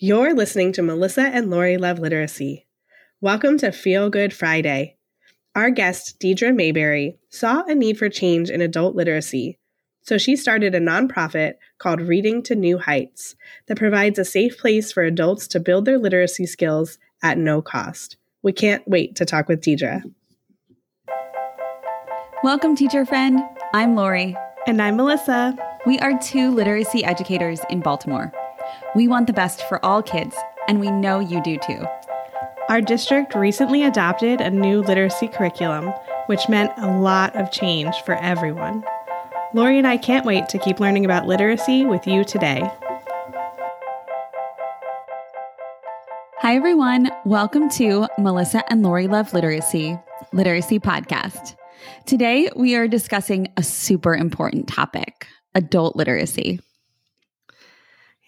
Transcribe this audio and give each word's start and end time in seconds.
You're 0.00 0.32
listening 0.32 0.70
to 0.74 0.82
Melissa 0.82 1.22
and 1.22 1.50
Lori 1.50 1.76
Love 1.76 1.98
Literacy. 1.98 2.68
Welcome 3.20 3.58
to 3.58 3.72
Feel 3.72 4.10
Good 4.10 4.32
Friday. 4.32 4.96
Our 5.56 5.70
guest, 5.70 6.20
Deidre 6.20 6.54
Mayberry, 6.54 7.18
saw 7.30 7.64
a 7.64 7.74
need 7.74 7.98
for 7.98 8.08
change 8.08 8.48
in 8.48 8.60
adult 8.60 8.94
literacy, 8.94 9.58
so 10.02 10.16
she 10.16 10.36
started 10.36 10.72
a 10.72 10.80
nonprofit 10.80 11.54
called 11.78 12.00
Reading 12.00 12.44
to 12.44 12.54
New 12.54 12.78
Heights 12.78 13.34
that 13.66 13.76
provides 13.76 14.20
a 14.20 14.24
safe 14.24 14.56
place 14.56 14.92
for 14.92 15.02
adults 15.02 15.48
to 15.48 15.58
build 15.58 15.84
their 15.84 15.98
literacy 15.98 16.46
skills 16.46 17.00
at 17.20 17.36
no 17.36 17.60
cost. 17.60 18.18
We 18.40 18.52
can't 18.52 18.86
wait 18.86 19.16
to 19.16 19.24
talk 19.24 19.48
with 19.48 19.62
Deidre. 19.62 20.02
Welcome, 22.44 22.76
teacher 22.76 23.04
friend. 23.04 23.40
I'm 23.74 23.96
Lori. 23.96 24.36
And 24.68 24.80
I'm 24.80 24.94
Melissa. 24.94 25.58
We 25.86 25.98
are 25.98 26.16
two 26.20 26.52
literacy 26.52 27.02
educators 27.02 27.58
in 27.68 27.80
Baltimore. 27.80 28.32
We 28.94 29.08
want 29.08 29.26
the 29.26 29.32
best 29.32 29.62
for 29.68 29.84
all 29.84 30.02
kids, 30.02 30.36
and 30.66 30.80
we 30.80 30.90
know 30.90 31.20
you 31.20 31.42
do 31.42 31.58
too. 31.58 31.86
Our 32.68 32.80
district 32.80 33.34
recently 33.34 33.82
adopted 33.82 34.40
a 34.40 34.50
new 34.50 34.82
literacy 34.82 35.28
curriculum, 35.28 35.92
which 36.26 36.48
meant 36.48 36.72
a 36.76 36.98
lot 36.98 37.34
of 37.34 37.50
change 37.50 37.94
for 38.04 38.14
everyone. 38.16 38.84
Lori 39.54 39.78
and 39.78 39.86
I 39.86 39.96
can't 39.96 40.26
wait 40.26 40.48
to 40.50 40.58
keep 40.58 40.78
learning 40.78 41.06
about 41.06 41.26
literacy 41.26 41.86
with 41.86 42.06
you 42.06 42.24
today. 42.24 42.70
Hi, 46.40 46.54
everyone. 46.54 47.10
Welcome 47.24 47.70
to 47.70 48.06
Melissa 48.18 48.62
and 48.70 48.82
Lori 48.82 49.08
Love 49.08 49.32
Literacy, 49.32 49.98
Literacy 50.32 50.78
Podcast. 50.78 51.56
Today, 52.06 52.50
we 52.54 52.74
are 52.74 52.86
discussing 52.86 53.52
a 53.56 53.62
super 53.62 54.14
important 54.14 54.68
topic 54.68 55.26
adult 55.54 55.96
literacy. 55.96 56.60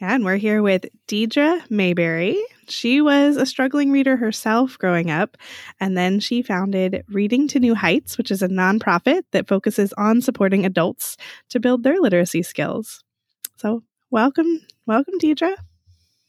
And 0.03 0.25
we're 0.25 0.37
here 0.37 0.63
with 0.63 0.87
Deidre 1.09 1.61
Mayberry. 1.69 2.43
She 2.69 3.03
was 3.03 3.37
a 3.37 3.45
struggling 3.45 3.93
reader 3.93 4.17
herself 4.17 4.79
growing 4.79 5.11
up, 5.11 5.37
and 5.79 5.95
then 5.95 6.21
she 6.21 6.41
founded 6.41 7.05
Reading 7.09 7.47
to 7.49 7.61
New 7.61 7.75
Heights, 7.75 8.17
which 8.17 8.31
is 8.31 8.41
a 8.41 8.49
nonprofit 8.49 9.25
that 9.33 9.47
focuses 9.47 9.93
on 9.99 10.23
supporting 10.23 10.65
adults 10.65 11.19
to 11.51 11.61
build 11.61 11.83
their 11.83 12.01
literacy 12.01 12.43
skills. 12.43 13.05
So, 13.57 13.83
welcome, 14.11 14.63
welcome, 14.87 15.19
Deidre. 15.19 15.55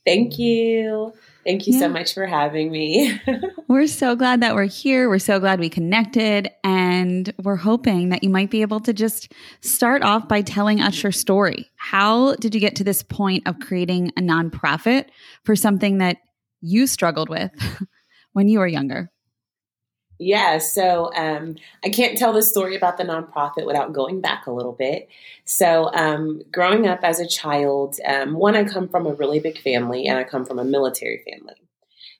Thank 0.05 0.38
you. 0.38 1.14
Thank 1.44 1.66
you 1.66 1.73
yeah. 1.73 1.80
so 1.80 1.89
much 1.89 2.14
for 2.14 2.25
having 2.25 2.72
me. 2.72 3.20
we're 3.67 3.88
so 3.88 4.16
glad 4.16 4.42
that 4.42 4.53
we're 4.53 4.66
here. 4.66 5.09
We're 5.09 5.20
so 5.20 5.39
glad 5.39 5.59
we 5.59 5.70
connected. 5.70 6.50
And 6.64 7.33
we're 7.44 7.56
hoping 7.56 8.09
that 8.09 8.23
you 8.23 8.30
might 8.30 8.52
be 8.52 8.61
able 8.61 8.80
to 8.81 8.94
just 8.94 9.31
start 9.61 10.03
off 10.03 10.28
by 10.28 10.42
telling 10.42 10.81
us 10.81 11.02
your 11.02 11.11
story. 11.11 11.70
How 11.78 12.36
did 12.36 12.53
you 12.53 12.61
get 12.61 12.75
to 12.78 12.83
this 12.83 13.02
point 13.02 13.48
of 13.48 13.59
creating 13.59 14.11
a 14.17 14.22
nonprofit 14.22 15.06
for 15.44 15.56
something 15.56 15.98
that 15.98 16.17
you 16.61 16.86
struggled 16.86 17.30
with 17.30 17.52
when 18.33 18.48
you 18.48 18.59
were 18.59 18.67
younger? 18.67 19.11
Yeah, 20.23 20.59
so 20.59 21.11
um, 21.16 21.55
I 21.83 21.89
can't 21.89 22.16
tell 22.16 22.31
the 22.31 22.44
story 22.44 22.75
about 22.75 22.97
the 22.97 23.03
nonprofit 23.03 23.66
without 23.66 23.91
going 23.91 24.22
back 24.22 24.45
a 24.45 24.52
little 24.52 24.72
bit. 24.72 25.09
So, 25.45 25.91
um, 25.95 26.44
growing 26.52 26.86
up 26.88 27.00
as 27.02 27.19
a 27.19 27.27
child, 27.27 27.95
um, 28.05 28.36
one, 28.36 28.55
I 28.55 28.64
come 28.64 28.88
from 28.88 29.08
a 29.08 29.16
really 29.16 29.39
big 29.39 29.58
family 29.58 30.05
and 30.05 30.19
I 30.19 30.23
come 30.23 30.45
from 30.45 30.59
a 30.59 30.64
military 30.64 31.23
family. 31.27 31.55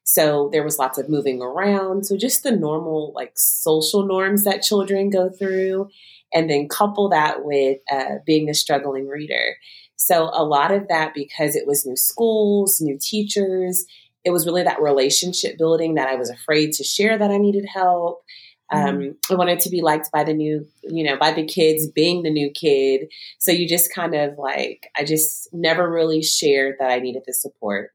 So, 0.04 0.50
there 0.52 0.64
was 0.64 0.80
lots 0.80 0.98
of 0.98 1.10
moving 1.10 1.44
around. 1.44 2.08
So, 2.08 2.18
just 2.18 2.42
the 2.42 2.52
normal, 2.52 3.14
like, 3.16 3.34
social 3.36 4.04
norms 4.04 4.46
that 4.46 4.64
children 4.64 5.12
go 5.12 5.30
through. 5.30 5.90
And 6.34 6.50
then 6.50 6.70
couple 6.70 7.10
that 7.10 7.46
with 7.46 7.82
uh, 7.92 8.16
being 8.26 8.50
a 8.50 8.56
struggling 8.56 9.08
reader. 9.08 9.58
So, 9.96 10.32
a 10.34 10.44
lot 10.44 10.72
of 10.72 10.88
that 10.88 11.14
because 11.14 11.56
it 11.56 11.68
was 11.68 11.86
new 11.86 11.98
schools, 11.98 12.82
new 12.82 12.98
teachers, 13.00 13.86
it 14.24 14.32
was 14.32 14.46
really 14.46 14.64
that 14.64 14.82
relationship 14.82 15.58
building 15.58 15.96
that 15.96 16.08
I 16.08 16.16
was 16.16 16.30
afraid 16.30 16.74
to 16.74 16.84
share 16.84 17.18
that 17.18 17.32
I 17.32 17.38
needed 17.38 17.66
help. 17.66 18.24
Um, 18.72 19.00
mm-hmm. 19.00 19.34
I 19.34 19.36
wanted 19.36 19.60
to 19.62 19.70
be 19.70 19.82
liked 19.82 20.12
by 20.12 20.24
the 20.24 20.34
new, 20.34 20.66
you 20.84 21.04
know, 21.04 21.18
by 21.18 21.34
the 21.34 21.46
kids, 21.46 21.88
being 21.88 22.24
the 22.24 22.32
new 22.32 22.52
kid. 22.52 23.12
So 23.40 23.52
you 23.52 23.68
just 23.68 23.94
kind 23.94 24.16
of 24.16 24.38
like, 24.38 24.88
I 24.96 25.04
just 25.04 25.50
never 25.52 25.90
really 25.90 26.22
shared 26.22 26.76
that 26.80 26.90
I 26.90 27.00
needed 27.00 27.24
the 27.26 27.34
support. 27.34 27.92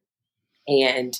And 0.68 1.18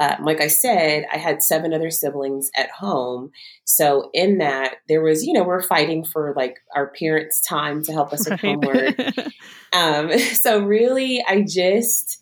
uh, 0.00 0.16
like 0.22 0.40
I 0.40 0.46
said, 0.46 1.04
I 1.12 1.18
had 1.18 1.42
seven 1.42 1.74
other 1.74 1.90
siblings 1.90 2.50
at 2.56 2.70
home. 2.70 3.30
So 3.64 4.10
in 4.14 4.38
that, 4.38 4.76
there 4.88 5.02
was, 5.02 5.24
you 5.24 5.32
know, 5.32 5.42
we're 5.42 5.62
fighting 5.62 6.04
for 6.04 6.32
like 6.36 6.56
our 6.74 6.92
parents' 6.98 7.40
time 7.40 7.82
to 7.84 7.92
help 7.92 8.12
us 8.12 8.28
with 8.28 8.42
right. 8.42 8.64
homework. 8.64 8.98
um, 9.72 10.18
so 10.18 10.60
really, 10.60 11.24
I 11.26 11.42
just, 11.42 12.21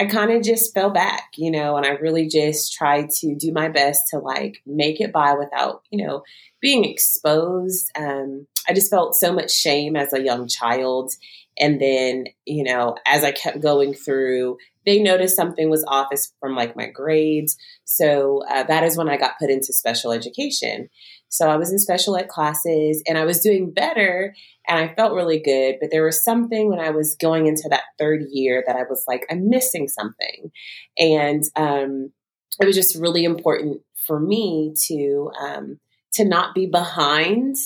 I 0.00 0.06
kind 0.06 0.30
of 0.30 0.42
just 0.42 0.72
fell 0.72 0.88
back, 0.88 1.32
you 1.36 1.50
know, 1.50 1.76
and 1.76 1.84
I 1.84 1.90
really 1.90 2.26
just 2.26 2.72
tried 2.72 3.10
to 3.18 3.34
do 3.34 3.52
my 3.52 3.68
best 3.68 4.04
to 4.10 4.18
like 4.18 4.62
make 4.64 4.98
it 4.98 5.12
by 5.12 5.34
without, 5.34 5.82
you 5.90 6.02
know, 6.02 6.22
being 6.58 6.86
exposed. 6.86 7.90
Um, 7.94 8.46
I 8.70 8.72
just 8.72 8.90
felt 8.90 9.16
so 9.16 9.32
much 9.32 9.50
shame 9.50 9.96
as 9.96 10.12
a 10.12 10.22
young 10.22 10.46
child. 10.46 11.10
And 11.58 11.80
then, 11.80 12.26
you 12.46 12.62
know, 12.62 12.94
as 13.04 13.24
I 13.24 13.32
kept 13.32 13.60
going 13.60 13.94
through, 13.94 14.58
they 14.86 15.02
noticed 15.02 15.34
something 15.34 15.68
was 15.68 15.84
off 15.88 16.06
as 16.12 16.32
from 16.38 16.54
like 16.54 16.76
my 16.76 16.86
grades. 16.86 17.56
So 17.84 18.44
uh, 18.48 18.62
that 18.62 18.84
is 18.84 18.96
when 18.96 19.08
I 19.08 19.16
got 19.16 19.38
put 19.40 19.50
into 19.50 19.72
special 19.72 20.12
education. 20.12 20.88
So 21.30 21.50
I 21.50 21.56
was 21.56 21.72
in 21.72 21.80
special 21.80 22.16
ed 22.16 22.28
classes 22.28 23.02
and 23.08 23.18
I 23.18 23.24
was 23.24 23.40
doing 23.40 23.72
better 23.72 24.36
and 24.68 24.78
I 24.78 24.94
felt 24.94 25.14
really 25.14 25.40
good. 25.40 25.78
But 25.80 25.90
there 25.90 26.04
was 26.04 26.22
something 26.22 26.70
when 26.70 26.78
I 26.78 26.90
was 26.90 27.16
going 27.16 27.48
into 27.48 27.68
that 27.70 27.82
third 27.98 28.22
year 28.30 28.62
that 28.68 28.76
I 28.76 28.84
was 28.88 29.02
like, 29.08 29.26
I'm 29.28 29.48
missing 29.50 29.88
something. 29.88 30.52
And 30.96 31.42
um, 31.56 32.12
it 32.60 32.66
was 32.66 32.76
just 32.76 32.96
really 32.96 33.24
important 33.24 33.80
for 34.06 34.20
me 34.20 34.74
to 34.86 35.32
um, 35.40 35.80
to 36.12 36.24
not 36.24 36.54
be 36.54 36.66
behind 36.66 37.56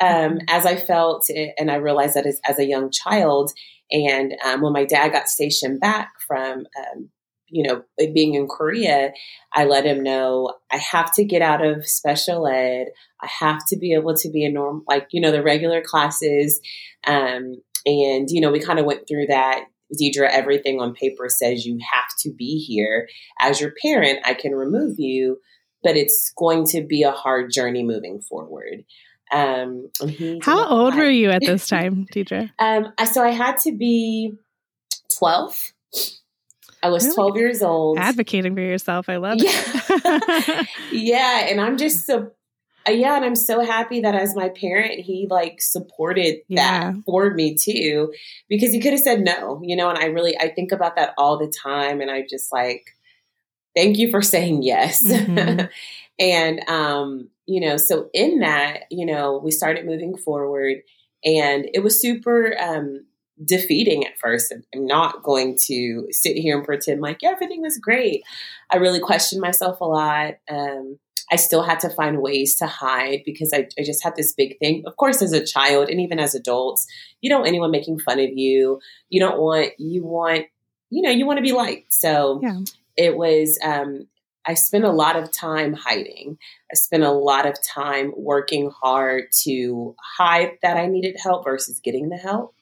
um, 0.00 0.38
as 0.48 0.66
I 0.66 0.76
felt, 0.76 1.28
and 1.30 1.70
I 1.70 1.76
realized 1.76 2.14
that 2.14 2.26
as, 2.26 2.40
as 2.48 2.58
a 2.58 2.66
young 2.66 2.90
child. 2.90 3.52
And 3.90 4.34
um, 4.44 4.62
when 4.62 4.72
my 4.72 4.84
dad 4.84 5.12
got 5.12 5.28
stationed 5.28 5.80
back 5.80 6.12
from 6.26 6.66
um, 6.78 7.10
you 7.50 7.64
know, 7.66 7.82
being 8.14 8.34
in 8.34 8.46
Korea, 8.46 9.12
I 9.52 9.64
let 9.64 9.84
him 9.84 10.02
know 10.02 10.54
I 10.70 10.76
have 10.76 11.12
to 11.14 11.24
get 11.24 11.42
out 11.42 11.64
of 11.64 11.86
special 11.86 12.46
ed. 12.46 12.88
I 13.20 13.26
have 13.26 13.62
to 13.68 13.76
be 13.76 13.92
able 13.92 14.14
to 14.14 14.30
be 14.30 14.44
a 14.44 14.50
norm, 14.50 14.84
like, 14.88 15.08
you 15.10 15.20
know, 15.20 15.32
the 15.32 15.42
regular 15.42 15.82
classes. 15.82 16.60
Um, 17.06 17.56
and, 17.84 18.28
you 18.30 18.40
know, 18.40 18.50
we 18.50 18.60
kind 18.60 18.78
of 18.78 18.86
went 18.86 19.06
through 19.08 19.26
that. 19.26 19.64
Deidre, 20.00 20.28
everything 20.30 20.80
on 20.80 20.94
paper 20.94 21.28
says 21.28 21.66
you 21.66 21.78
have 21.92 22.08
to 22.20 22.32
be 22.32 22.58
here. 22.58 23.08
As 23.40 23.60
your 23.60 23.72
parent, 23.82 24.20
I 24.24 24.34
can 24.34 24.52
remove 24.54 24.94
you, 24.98 25.38
but 25.82 25.96
it's 25.96 26.32
going 26.38 26.66
to 26.66 26.82
be 26.82 27.02
a 27.02 27.10
hard 27.10 27.50
journey 27.52 27.82
moving 27.82 28.20
forward. 28.20 28.84
Um, 29.32 29.90
How 30.42 30.66
old 30.66 30.94
were 30.94 31.08
you 31.08 31.30
at 31.30 31.42
this 31.46 31.68
time, 31.68 32.06
Deidre? 32.12 32.50
um, 32.58 32.92
so 33.12 33.22
I 33.22 33.30
had 33.30 33.58
to 33.58 33.72
be 33.72 34.34
12 35.18 35.72
I 36.82 36.88
was 36.88 37.04
really 37.04 37.14
12 37.14 37.36
years 37.36 37.62
old. 37.62 37.98
Advocating 37.98 38.54
for 38.54 38.60
yourself. 38.60 39.08
I 39.08 39.16
love 39.16 39.38
yeah. 39.38 39.50
it. 39.52 40.68
yeah. 40.92 41.46
And 41.48 41.60
I'm 41.60 41.76
just 41.76 42.06
so, 42.06 42.30
uh, 42.88 42.92
yeah. 42.92 43.16
And 43.16 43.24
I'm 43.24 43.36
so 43.36 43.60
happy 43.60 44.00
that 44.00 44.14
as 44.14 44.34
my 44.34 44.48
parent, 44.48 45.00
he 45.00 45.26
like 45.28 45.60
supported 45.60 46.38
yeah. 46.48 46.92
that 46.92 47.04
for 47.04 47.30
me 47.34 47.54
too, 47.54 48.12
because 48.48 48.72
he 48.72 48.80
could 48.80 48.92
have 48.92 49.02
said 49.02 49.20
no, 49.20 49.60
you 49.62 49.76
know, 49.76 49.90
and 49.90 49.98
I 49.98 50.06
really, 50.06 50.38
I 50.38 50.48
think 50.48 50.72
about 50.72 50.96
that 50.96 51.12
all 51.18 51.38
the 51.38 51.52
time. 51.62 52.00
And 52.00 52.10
I 52.10 52.24
just 52.28 52.50
like, 52.50 52.96
thank 53.76 53.98
you 53.98 54.10
for 54.10 54.22
saying 54.22 54.62
yes. 54.62 55.04
Mm-hmm. 55.04 55.66
and, 56.18 56.68
um, 56.68 57.28
you 57.50 57.60
know, 57.60 57.76
so 57.76 58.08
in 58.14 58.38
that, 58.38 58.82
you 58.92 59.04
know, 59.04 59.40
we 59.42 59.50
started 59.50 59.84
moving 59.84 60.16
forward 60.16 60.82
and 61.24 61.68
it 61.74 61.82
was 61.82 62.00
super, 62.00 62.56
um, 62.60 63.04
defeating 63.44 64.06
at 64.06 64.16
first. 64.18 64.54
I'm 64.72 64.86
not 64.86 65.24
going 65.24 65.58
to 65.66 66.06
sit 66.10 66.36
here 66.36 66.56
and 66.56 66.64
pretend 66.64 67.00
like 67.00 67.22
yeah, 67.22 67.30
everything 67.30 67.60
was 67.60 67.76
great. 67.76 68.22
I 68.70 68.76
really 68.76 69.00
questioned 69.00 69.40
myself 69.40 69.80
a 69.80 69.84
lot. 69.84 70.34
Um, 70.48 71.00
I 71.32 71.36
still 71.36 71.62
had 71.62 71.80
to 71.80 71.90
find 71.90 72.22
ways 72.22 72.54
to 72.56 72.66
hide 72.66 73.22
because 73.24 73.52
I, 73.52 73.66
I, 73.78 73.82
just 73.82 74.02
had 74.04 74.14
this 74.14 74.32
big 74.32 74.58
thing. 74.58 74.84
Of 74.86 74.96
course, 74.96 75.20
as 75.20 75.32
a 75.32 75.44
child 75.44 75.88
and 75.88 76.00
even 76.00 76.20
as 76.20 76.34
adults, 76.34 76.86
you 77.20 77.30
don't 77.30 77.40
want 77.40 77.48
anyone 77.48 77.70
making 77.72 77.98
fun 77.98 78.20
of 78.20 78.30
you. 78.32 78.80
You 79.08 79.20
don't 79.20 79.40
want, 79.40 79.72
you 79.78 80.04
want, 80.04 80.46
you 80.90 81.02
know, 81.02 81.10
you 81.10 81.26
want 81.26 81.38
to 81.38 81.42
be 81.42 81.52
liked. 81.52 81.92
So 81.92 82.40
yeah. 82.42 82.60
it 82.96 83.16
was, 83.16 83.58
um, 83.62 84.06
I 84.46 84.54
spent 84.54 84.84
a 84.84 84.92
lot 84.92 85.16
of 85.16 85.30
time 85.32 85.74
hiding. 85.74 86.38
I 86.70 86.74
spent 86.74 87.02
a 87.02 87.12
lot 87.12 87.46
of 87.46 87.56
time 87.62 88.12
working 88.16 88.70
hard 88.70 89.24
to 89.42 89.94
hide 90.16 90.52
that 90.62 90.76
I 90.76 90.86
needed 90.86 91.16
help 91.22 91.44
versus 91.44 91.80
getting 91.80 92.08
the 92.08 92.16
help. 92.16 92.54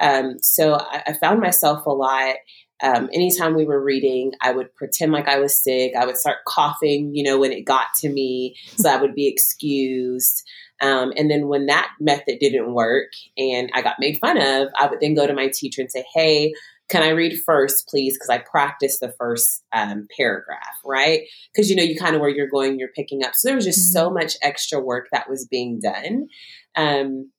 Um, 0.00 0.38
so 0.40 0.74
I, 0.74 1.02
I, 1.06 1.12
found 1.12 1.40
myself 1.40 1.86
a 1.86 1.90
lot. 1.90 2.36
Um, 2.82 3.08
anytime 3.12 3.54
we 3.54 3.64
were 3.64 3.80
reading, 3.80 4.32
I 4.40 4.50
would 4.50 4.74
pretend 4.74 5.12
like 5.12 5.28
I 5.28 5.38
was 5.38 5.62
sick. 5.62 5.92
I 5.96 6.04
would 6.04 6.16
start 6.16 6.38
coughing, 6.46 7.14
you 7.14 7.22
know, 7.22 7.38
when 7.38 7.52
it 7.52 7.62
got 7.62 7.86
to 7.98 8.08
me, 8.08 8.56
so 8.76 8.90
I 8.90 9.00
would 9.00 9.14
be 9.14 9.28
excused. 9.28 10.42
Um, 10.80 11.12
and 11.16 11.30
then 11.30 11.46
when 11.46 11.66
that 11.66 11.92
method 12.00 12.40
didn't 12.40 12.74
work 12.74 13.12
and 13.38 13.70
I 13.72 13.82
got 13.82 14.00
made 14.00 14.18
fun 14.20 14.36
of, 14.36 14.68
I 14.76 14.88
would 14.88 14.98
then 15.00 15.14
go 15.14 15.28
to 15.28 15.34
my 15.34 15.48
teacher 15.48 15.80
and 15.80 15.90
say, 15.92 16.04
"Hey, 16.12 16.52
can 16.92 17.02
I 17.02 17.08
read 17.08 17.40
first, 17.46 17.88
please? 17.88 18.14
Because 18.14 18.28
I 18.28 18.36
practiced 18.38 19.00
the 19.00 19.14
first 19.18 19.64
um, 19.72 20.06
paragraph, 20.14 20.76
right? 20.84 21.22
Because 21.52 21.70
you 21.70 21.74
know, 21.74 21.82
you 21.82 21.98
kind 21.98 22.14
of 22.14 22.20
where 22.20 22.28
you're 22.28 22.50
going, 22.50 22.78
you're 22.78 22.88
picking 22.94 23.24
up. 23.24 23.32
So 23.34 23.48
there 23.48 23.56
was 23.56 23.64
just 23.64 23.96
mm-hmm. 23.96 24.04
so 24.04 24.10
much 24.10 24.36
extra 24.42 24.78
work 24.78 25.08
that 25.10 25.28
was 25.28 25.46
being 25.46 25.80
done. 25.80 26.28
Um, 26.76 27.32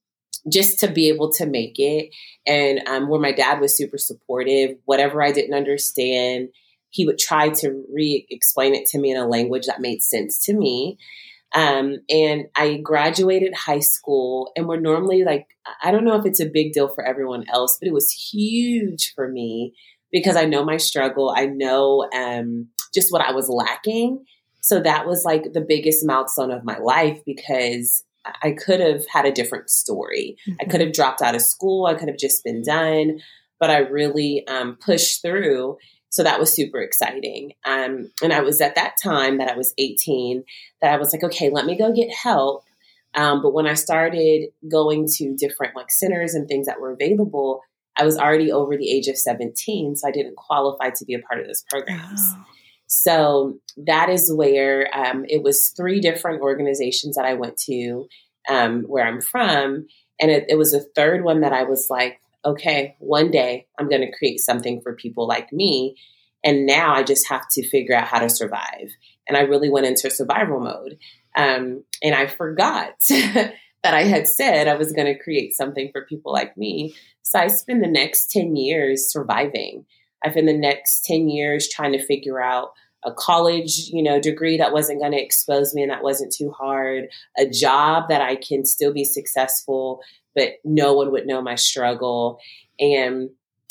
just 0.51 0.79
to 0.79 0.89
be 0.89 1.07
able 1.07 1.31
to 1.31 1.45
make 1.45 1.75
it. 1.77 2.09
And 2.45 2.81
um, 2.87 3.07
where 3.07 3.21
my 3.21 3.31
dad 3.31 3.61
was 3.61 3.77
super 3.77 3.97
supportive, 3.97 4.71
whatever 4.83 5.23
I 5.23 5.31
didn't 5.31 5.55
understand, 5.55 6.49
he 6.89 7.05
would 7.05 7.17
try 7.17 7.49
to 7.49 7.85
re 7.93 8.25
explain 8.29 8.75
it 8.75 8.85
to 8.87 8.99
me 8.99 9.11
in 9.11 9.17
a 9.17 9.27
language 9.27 9.67
that 9.67 9.79
made 9.79 10.01
sense 10.01 10.43
to 10.45 10.53
me. 10.53 10.97
Um, 11.53 11.97
and 12.09 12.45
I 12.55 12.77
graduated 12.77 13.53
high 13.53 13.79
school, 13.79 14.51
and 14.55 14.67
we're 14.67 14.79
normally 14.79 15.23
like, 15.23 15.47
I 15.83 15.91
don't 15.91 16.03
know 16.03 16.15
if 16.15 16.25
it's 16.25 16.39
a 16.39 16.49
big 16.49 16.73
deal 16.73 16.87
for 16.87 17.05
everyone 17.05 17.45
else, 17.53 17.77
but 17.79 17.87
it 17.87 17.93
was 17.93 18.11
huge 18.11 19.13
for 19.13 19.29
me 19.29 19.73
because 20.11 20.35
I 20.35 20.45
know 20.45 20.63
my 20.63 20.77
struggle. 20.77 21.33
I 21.35 21.45
know 21.45 22.07
um, 22.13 22.67
just 22.93 23.11
what 23.11 23.21
I 23.21 23.31
was 23.33 23.49
lacking. 23.49 24.23
So 24.61 24.79
that 24.79 25.05
was 25.05 25.25
like 25.25 25.53
the 25.53 25.65
biggest 25.67 26.05
milestone 26.05 26.51
of 26.51 26.63
my 26.63 26.77
life 26.77 27.19
because 27.25 28.03
I 28.41 28.51
could 28.51 28.79
have 28.79 29.05
had 29.07 29.25
a 29.25 29.31
different 29.31 29.69
story. 29.69 30.37
Mm-hmm. 30.47 30.57
I 30.61 30.65
could 30.65 30.81
have 30.81 30.93
dropped 30.93 31.21
out 31.21 31.35
of 31.35 31.41
school. 31.41 31.85
I 31.85 31.95
could 31.95 32.07
have 32.07 32.17
just 32.17 32.43
been 32.43 32.63
done, 32.63 33.19
but 33.59 33.69
I 33.69 33.79
really 33.79 34.47
um, 34.47 34.77
pushed 34.79 35.21
through. 35.21 35.77
So 36.13 36.21
that 36.21 36.39
was 36.39 36.53
super 36.53 36.79
exciting. 36.79 37.53
Um, 37.65 38.11
and 38.21 38.31
I 38.31 38.41
was 38.41 38.61
at 38.61 38.75
that 38.75 38.97
time 39.03 39.39
that 39.39 39.49
I 39.49 39.57
was 39.57 39.73
18 39.79 40.43
that 40.79 40.93
I 40.93 40.97
was 40.97 41.11
like, 41.11 41.23
okay, 41.23 41.49
let 41.49 41.65
me 41.65 41.75
go 41.75 41.91
get 41.91 42.13
help. 42.13 42.65
Um, 43.15 43.41
but 43.41 43.51
when 43.51 43.65
I 43.65 43.73
started 43.73 44.49
going 44.71 45.07
to 45.15 45.35
different 45.35 45.75
like 45.75 45.89
centers 45.89 46.35
and 46.35 46.47
things 46.47 46.67
that 46.67 46.79
were 46.79 46.91
available, 46.91 47.61
I 47.97 48.05
was 48.05 48.19
already 48.19 48.51
over 48.51 48.77
the 48.77 48.91
age 48.91 49.07
of 49.07 49.17
17, 49.17 49.95
so 49.95 50.07
I 50.07 50.11
didn't 50.11 50.35
qualify 50.35 50.91
to 50.91 51.05
be 51.05 51.15
a 51.15 51.19
part 51.19 51.39
of 51.39 51.47
those 51.47 51.63
programs. 51.67 52.21
So 52.85 53.57
that 53.77 54.09
is 54.09 54.31
where 54.31 54.95
um, 54.95 55.25
it 55.27 55.41
was 55.41 55.69
three 55.69 55.99
different 55.99 56.43
organizations 56.43 57.15
that 57.15 57.25
I 57.25 57.33
went 57.33 57.57
to 57.61 58.05
um, 58.47 58.83
where 58.83 59.05
I'm 59.05 59.19
from. 59.19 59.87
And 60.21 60.29
it, 60.29 60.45
it 60.47 60.59
was 60.59 60.75
a 60.75 60.79
third 60.95 61.23
one 61.23 61.41
that 61.41 61.53
I 61.53 61.63
was 61.63 61.87
like, 61.89 62.19
okay, 62.45 62.95
one 62.99 63.31
day 63.31 63.67
I'm 63.79 63.89
going 63.89 64.01
to 64.01 64.17
create 64.17 64.39
something 64.39 64.81
for 64.81 64.95
people 64.95 65.27
like 65.27 65.51
me. 65.51 65.95
And 66.43 66.65
now 66.65 66.93
I 66.93 67.03
just 67.03 67.27
have 67.29 67.47
to 67.51 67.67
figure 67.67 67.95
out 67.95 68.07
how 68.07 68.19
to 68.19 68.29
survive. 68.29 68.89
And 69.27 69.37
I 69.37 69.41
really 69.41 69.69
went 69.69 69.85
into 69.85 70.09
survival 70.09 70.59
mode. 70.59 70.97
Um, 71.35 71.83
and 72.01 72.13
I 72.13 72.27
forgot 72.27 72.93
that 73.09 73.53
I 73.83 74.03
had 74.03 74.27
said 74.27 74.67
I 74.67 74.75
was 74.75 74.91
going 74.91 75.07
to 75.07 75.23
create 75.23 75.55
something 75.55 75.89
for 75.91 76.05
people 76.05 76.33
like 76.33 76.57
me. 76.57 76.95
So 77.21 77.39
I 77.39 77.47
spent 77.47 77.81
the 77.81 77.89
next 77.89 78.31
10 78.31 78.55
years 78.55 79.11
surviving. 79.11 79.85
I 80.23 80.31
spent 80.31 80.47
the 80.47 80.57
next 80.57 81.05
10 81.05 81.29
years 81.29 81.69
trying 81.69 81.93
to 81.93 82.05
figure 82.05 82.41
out 82.41 82.71
a 83.05 83.11
college, 83.11 83.89
you 83.91 84.01
know, 84.01 84.19
degree 84.19 84.57
that 84.57 84.71
wasn't 84.71 85.01
going 85.01 85.11
to 85.11 85.21
expose 85.21 85.73
me 85.73 85.81
and 85.81 85.91
that 85.91 86.03
wasn't 86.03 86.33
too 86.33 86.51
hard, 86.51 87.09
a 87.37 87.45
job 87.45 88.07
that 88.09 88.21
I 88.21 88.35
can 88.35 88.65
still 88.65 88.93
be 88.93 89.03
successful, 89.03 90.01
but 90.35 90.53
no 90.63 90.93
one 90.93 91.11
would 91.11 91.25
know 91.25 91.41
my 91.41 91.55
struggle. 91.55 92.39
And 92.79 93.29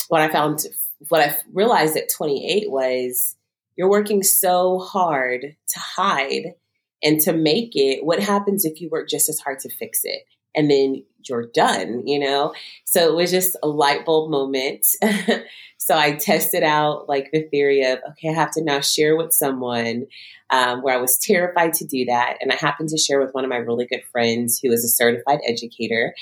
what 0.08 0.20
I 0.20 0.30
found, 0.30 0.60
what 1.08 1.20
I 1.20 1.36
realized 1.52 1.96
at 1.96 2.10
28 2.16 2.70
was 2.70 3.36
you're 3.76 3.90
working 3.90 4.22
so 4.22 4.78
hard 4.78 5.40
to 5.40 5.80
hide 5.80 6.54
and 7.02 7.20
to 7.20 7.32
make 7.32 7.72
it. 7.74 8.04
What 8.04 8.20
happens 8.20 8.64
if 8.64 8.80
you 8.80 8.88
work 8.90 9.08
just 9.08 9.28
as 9.28 9.40
hard 9.40 9.58
to 9.60 9.70
fix 9.70 10.00
it? 10.04 10.22
And 10.54 10.70
then 10.70 11.04
you're 11.28 11.46
done, 11.46 12.06
you 12.06 12.18
know? 12.18 12.52
So 12.84 13.08
it 13.08 13.14
was 13.14 13.30
just 13.30 13.56
a 13.62 13.68
light 13.68 14.04
bulb 14.04 14.30
moment. 14.30 14.86
So 15.84 15.98
I 15.98 16.12
tested 16.12 16.62
out 16.62 17.08
like 17.08 17.32
the 17.32 17.42
theory 17.42 17.82
of, 17.82 17.98
okay, 18.10 18.28
I 18.28 18.34
have 18.34 18.52
to 18.52 18.62
now 18.62 18.80
share 18.80 19.16
with 19.16 19.32
someone 19.32 20.06
um, 20.48 20.80
where 20.80 20.96
I 20.96 21.00
was 21.00 21.18
terrified 21.18 21.72
to 21.74 21.84
do 21.84 22.04
that. 22.04 22.36
And 22.40 22.52
I 22.52 22.54
happened 22.54 22.90
to 22.90 22.98
share 22.98 23.20
with 23.20 23.34
one 23.34 23.42
of 23.42 23.50
my 23.50 23.56
really 23.56 23.86
good 23.86 24.04
friends 24.12 24.60
who 24.62 24.70
is 24.70 24.84
a 24.84 24.88
certified 24.88 25.40
educator. 25.44 26.14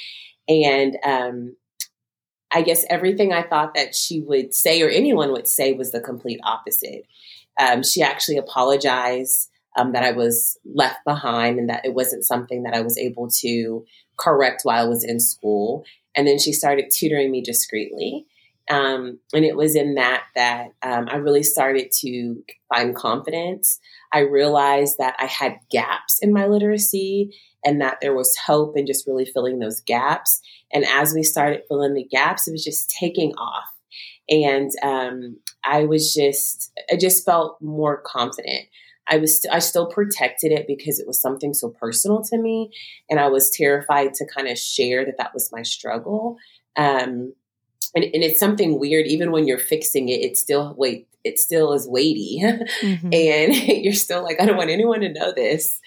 And 0.51 0.97
um, 1.05 1.57
I 2.53 2.63
guess 2.63 2.85
everything 2.91 3.33
I 3.33 3.43
thought 3.43 3.75
that 3.75 3.95
she 3.95 4.21
would 4.21 4.53
say 4.53 4.83
or 4.83 4.89
anyone 4.89 5.31
would 5.33 5.47
say 5.47 5.73
was 5.73 5.93
the 5.93 6.01
complete 6.01 6.41
opposite. 6.43 7.07
Um, 7.61 7.83
she 7.83 8.03
actually 8.03 8.37
apologized 8.37 9.51
um, 9.79 9.93
that 9.93 10.03
I 10.03 10.11
was 10.11 10.59
left 10.65 11.05
behind 11.05 11.59
and 11.59 11.69
that 11.69 11.85
it 11.85 11.95
wasn't 11.95 12.25
something 12.25 12.65
that 12.65 12.75
I 12.75 12.81
was 12.81 12.99
able 12.99 13.29
to 13.41 13.85
correct 14.19 14.63
while 14.65 14.85
I 14.85 14.89
was 14.89 15.05
in 15.05 15.21
school. 15.21 15.85
And 16.17 16.27
then 16.27 16.39
she 16.39 16.53
started 16.53 16.91
tutoring 16.91 17.31
me 17.31 17.41
discreetly. 17.41 18.27
Um, 18.69 19.19
and 19.33 19.45
it 19.45 19.57
was 19.57 19.75
in 19.75 19.95
that 19.95 20.25
that 20.35 20.69
um, 20.83 21.09
I 21.09 21.17
really 21.17 21.43
started 21.43 21.91
to 22.01 22.43
find 22.73 22.95
confidence. 22.95 23.81
I 24.13 24.21
realized 24.21 24.97
that 24.99 25.17
I 25.19 25.27
had 25.27 25.59
gaps 25.71 26.19
in 26.21 26.33
my 26.33 26.47
literacy 26.47 27.37
and 27.65 27.81
that 27.81 27.99
there 28.01 28.15
was 28.15 28.37
hope 28.47 28.75
and 28.77 28.87
just 28.87 29.07
really 29.07 29.25
filling 29.25 29.59
those 29.59 29.81
gaps. 29.81 30.41
And 30.73 30.85
as 30.85 31.15
we 31.15 31.23
started 31.23 31.63
filling 31.69 31.95
the 31.95 32.05
gaps, 32.05 32.49
it 32.49 32.53
was 32.53 32.65
just 32.65 32.91
taking 32.91 33.33
off. 33.35 33.69
And 34.29 34.71
um, 34.83 35.37
I 35.65 35.85
was 35.85 36.15
just, 36.15 36.73
I 36.91 36.97
just 36.97 37.25
felt 37.25 37.61
more 37.61 38.01
confident. 38.01 38.67
I 39.09 39.17
was, 39.17 39.41
st- 39.41 39.53
I 39.53 39.59
still 39.59 39.87
protected 39.87 40.53
it 40.53 40.67
because 40.69 41.01
it 41.01 41.07
was 41.07 41.21
something 41.21 41.53
so 41.53 41.71
personal 41.71 42.23
to 42.25 42.39
me, 42.39 42.71
and 43.11 43.19
I 43.19 43.27
was 43.27 43.51
terrified 43.51 44.15
to 44.15 44.27
kind 44.27 44.47
of 44.47 44.57
share 44.57 45.05
that 45.05 45.19
that 45.19 45.35
was 45.35 45.51
my 45.53 45.63
struggle. 45.63 46.37
Um, 46.77 47.33
and, 47.95 48.05
and 48.05 48.23
it's 48.23 48.41
something 48.41 48.79
weird 48.79 49.07
even 49.07 49.33
when 49.33 49.47
you're 49.47 49.59
fixing 49.59 50.09
it 50.09 50.21
it 50.21 50.37
still 50.37 50.75
wait 50.77 51.09
it 51.25 51.39
still 51.39 51.73
is 51.73 51.89
weighty 51.89 52.41
mm-hmm. 52.43 53.13
and 53.13 53.55
you're 53.85 53.93
still 53.93 54.23
like 54.23 54.41
i 54.41 54.47
don't 54.47 54.57
want 54.57 54.71
anyone 54.71 55.01
to 55.01 55.13
know 55.13 55.33
this 55.33 55.81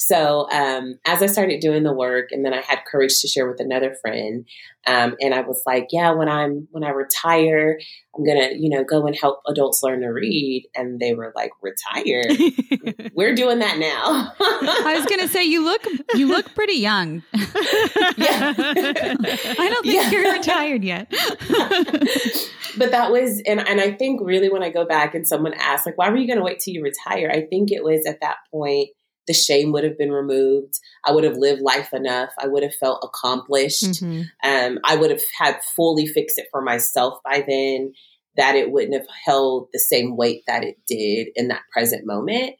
so 0.00 0.50
um, 0.50 0.98
as 1.04 1.22
I 1.22 1.26
started 1.26 1.60
doing 1.60 1.82
the 1.82 1.92
work, 1.92 2.32
and 2.32 2.42
then 2.42 2.54
I 2.54 2.62
had 2.62 2.86
courage 2.90 3.20
to 3.20 3.28
share 3.28 3.46
with 3.46 3.60
another 3.60 3.94
friend, 4.00 4.46
um, 4.86 5.14
and 5.20 5.34
I 5.34 5.42
was 5.42 5.62
like, 5.66 5.88
"Yeah, 5.92 6.12
when 6.12 6.26
I'm 6.26 6.68
when 6.70 6.84
I 6.84 6.88
retire, 6.88 7.78
I'm 8.16 8.24
gonna 8.24 8.48
you 8.56 8.70
know 8.70 8.82
go 8.82 9.06
and 9.06 9.14
help 9.14 9.42
adults 9.46 9.82
learn 9.82 10.00
to 10.00 10.08
read." 10.08 10.66
And 10.74 10.98
they 11.00 11.12
were 11.12 11.34
like, 11.36 11.50
"Retire? 11.60 12.22
we're 13.14 13.34
doing 13.34 13.58
that 13.58 13.76
now." 13.76 14.32
I 14.40 14.96
was 14.96 15.04
gonna 15.04 15.28
say 15.28 15.44
you 15.44 15.62
look 15.62 15.84
you 16.14 16.26
look 16.28 16.54
pretty 16.54 16.78
young. 16.78 17.22
yeah. 17.34 18.54
I 18.56 19.68
don't 19.68 19.84
think 19.84 20.02
yeah. 20.02 20.10
you're 20.10 20.32
retired 20.32 20.82
yet. 20.82 21.10
but 22.78 22.90
that 22.90 23.10
was 23.10 23.42
and 23.46 23.60
and 23.68 23.82
I 23.82 23.92
think 23.92 24.22
really 24.24 24.48
when 24.48 24.62
I 24.62 24.70
go 24.70 24.86
back 24.86 25.14
and 25.14 25.28
someone 25.28 25.52
asks 25.52 25.84
like, 25.84 25.98
"Why 25.98 26.08
were 26.08 26.16
you 26.16 26.26
going 26.26 26.38
to 26.38 26.44
wait 26.44 26.60
till 26.60 26.72
you 26.72 26.82
retire?" 26.82 27.30
I 27.30 27.42
think 27.42 27.70
it 27.70 27.84
was 27.84 28.06
at 28.06 28.22
that 28.22 28.36
point 28.50 28.88
the 29.26 29.34
shame 29.34 29.72
would 29.72 29.84
have 29.84 29.98
been 29.98 30.10
removed. 30.10 30.74
I 31.04 31.12
would 31.12 31.24
have 31.24 31.36
lived 31.36 31.60
life 31.60 31.92
enough. 31.92 32.30
I 32.38 32.46
would 32.46 32.62
have 32.62 32.74
felt 32.74 33.04
accomplished. 33.04 33.84
Mm-hmm. 33.84 34.22
Um, 34.48 34.78
I 34.84 34.96
would 34.96 35.10
have 35.10 35.22
had 35.38 35.60
fully 35.76 36.06
fixed 36.06 36.38
it 36.38 36.46
for 36.50 36.62
myself 36.62 37.18
by 37.24 37.44
then, 37.46 37.92
that 38.36 38.54
it 38.56 38.70
wouldn't 38.70 38.94
have 38.94 39.06
held 39.24 39.68
the 39.72 39.78
same 39.78 40.16
weight 40.16 40.42
that 40.46 40.64
it 40.64 40.76
did 40.88 41.28
in 41.34 41.48
that 41.48 41.62
present 41.72 42.06
moment. 42.06 42.54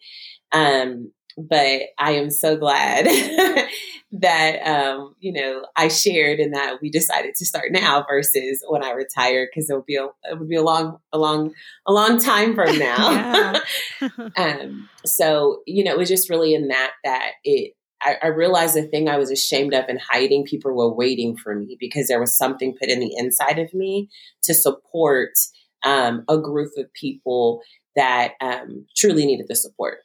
Um, 0.52 1.12
but 1.49 1.82
I 1.99 2.12
am 2.12 2.30
so 2.30 2.56
glad 2.56 3.06
that 4.12 4.66
um, 4.66 5.14
you 5.20 5.32
know 5.32 5.66
I 5.76 5.88
shared 5.88 6.40
and 6.40 6.54
that 6.54 6.78
we 6.82 6.90
decided 6.90 7.35
to 7.37 7.47
start 7.47 7.70
now 7.70 8.04
versus 8.09 8.62
when 8.68 8.85
I 8.85 8.90
retire 8.90 9.49
because 9.49 9.70
it 9.70 9.75
would 9.75 9.87
be 9.87 9.97
a 9.97 10.06
it 10.30 10.38
would 10.38 10.49
be 10.49 10.56
a 10.56 10.62
long 10.62 10.99
a 11.12 11.18
long 11.18 11.52
a 11.87 11.92
long 11.92 12.18
time 12.18 12.54
from 12.54 12.78
now. 12.78 13.61
um, 14.37 14.88
so 15.04 15.62
you 15.66 15.85
know 15.85 15.92
it 15.92 15.99
was 15.99 16.09
just 16.09 16.30
really 16.30 16.54
in 16.54 16.68
that 16.68 16.92
that 17.04 17.32
it 17.44 17.75
I, 18.02 18.16
I, 18.23 18.26
realized 18.28 18.76
the 18.76 18.82
thing 18.82 19.11
I 19.11 19.18
was 19.18 19.30
ashamed 19.30 19.75
of 19.75 19.85
and 19.87 20.00
hiding 20.00 20.44
people 20.44 20.73
were 20.73 20.92
waiting 20.92 21.37
for 21.37 21.54
me 21.54 21.76
because 21.78 22.09
there 22.09 22.18
was 22.18 22.35
something 22.35 22.75
put 22.80 22.88
in 22.88 22.99
the 22.99 23.14
inside 23.14 23.59
of 23.59 23.75
me 23.75 24.09
to 24.44 24.54
support 24.54 25.32
um, 25.85 26.25
a 26.26 26.38
group 26.38 26.73
of 26.78 26.90
people 26.94 27.61
that 27.97 28.32
um, 28.40 28.87
truly 28.97 29.26
needed 29.26 29.47
the 29.49 29.54
support. 29.54 29.99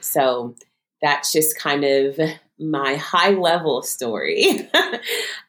So 0.00 0.54
that's 1.02 1.32
just 1.32 1.58
kind 1.58 1.84
of 1.84 2.18
my 2.60 2.96
high 2.96 3.30
level 3.30 3.82
story 3.82 4.68
of 4.74 5.00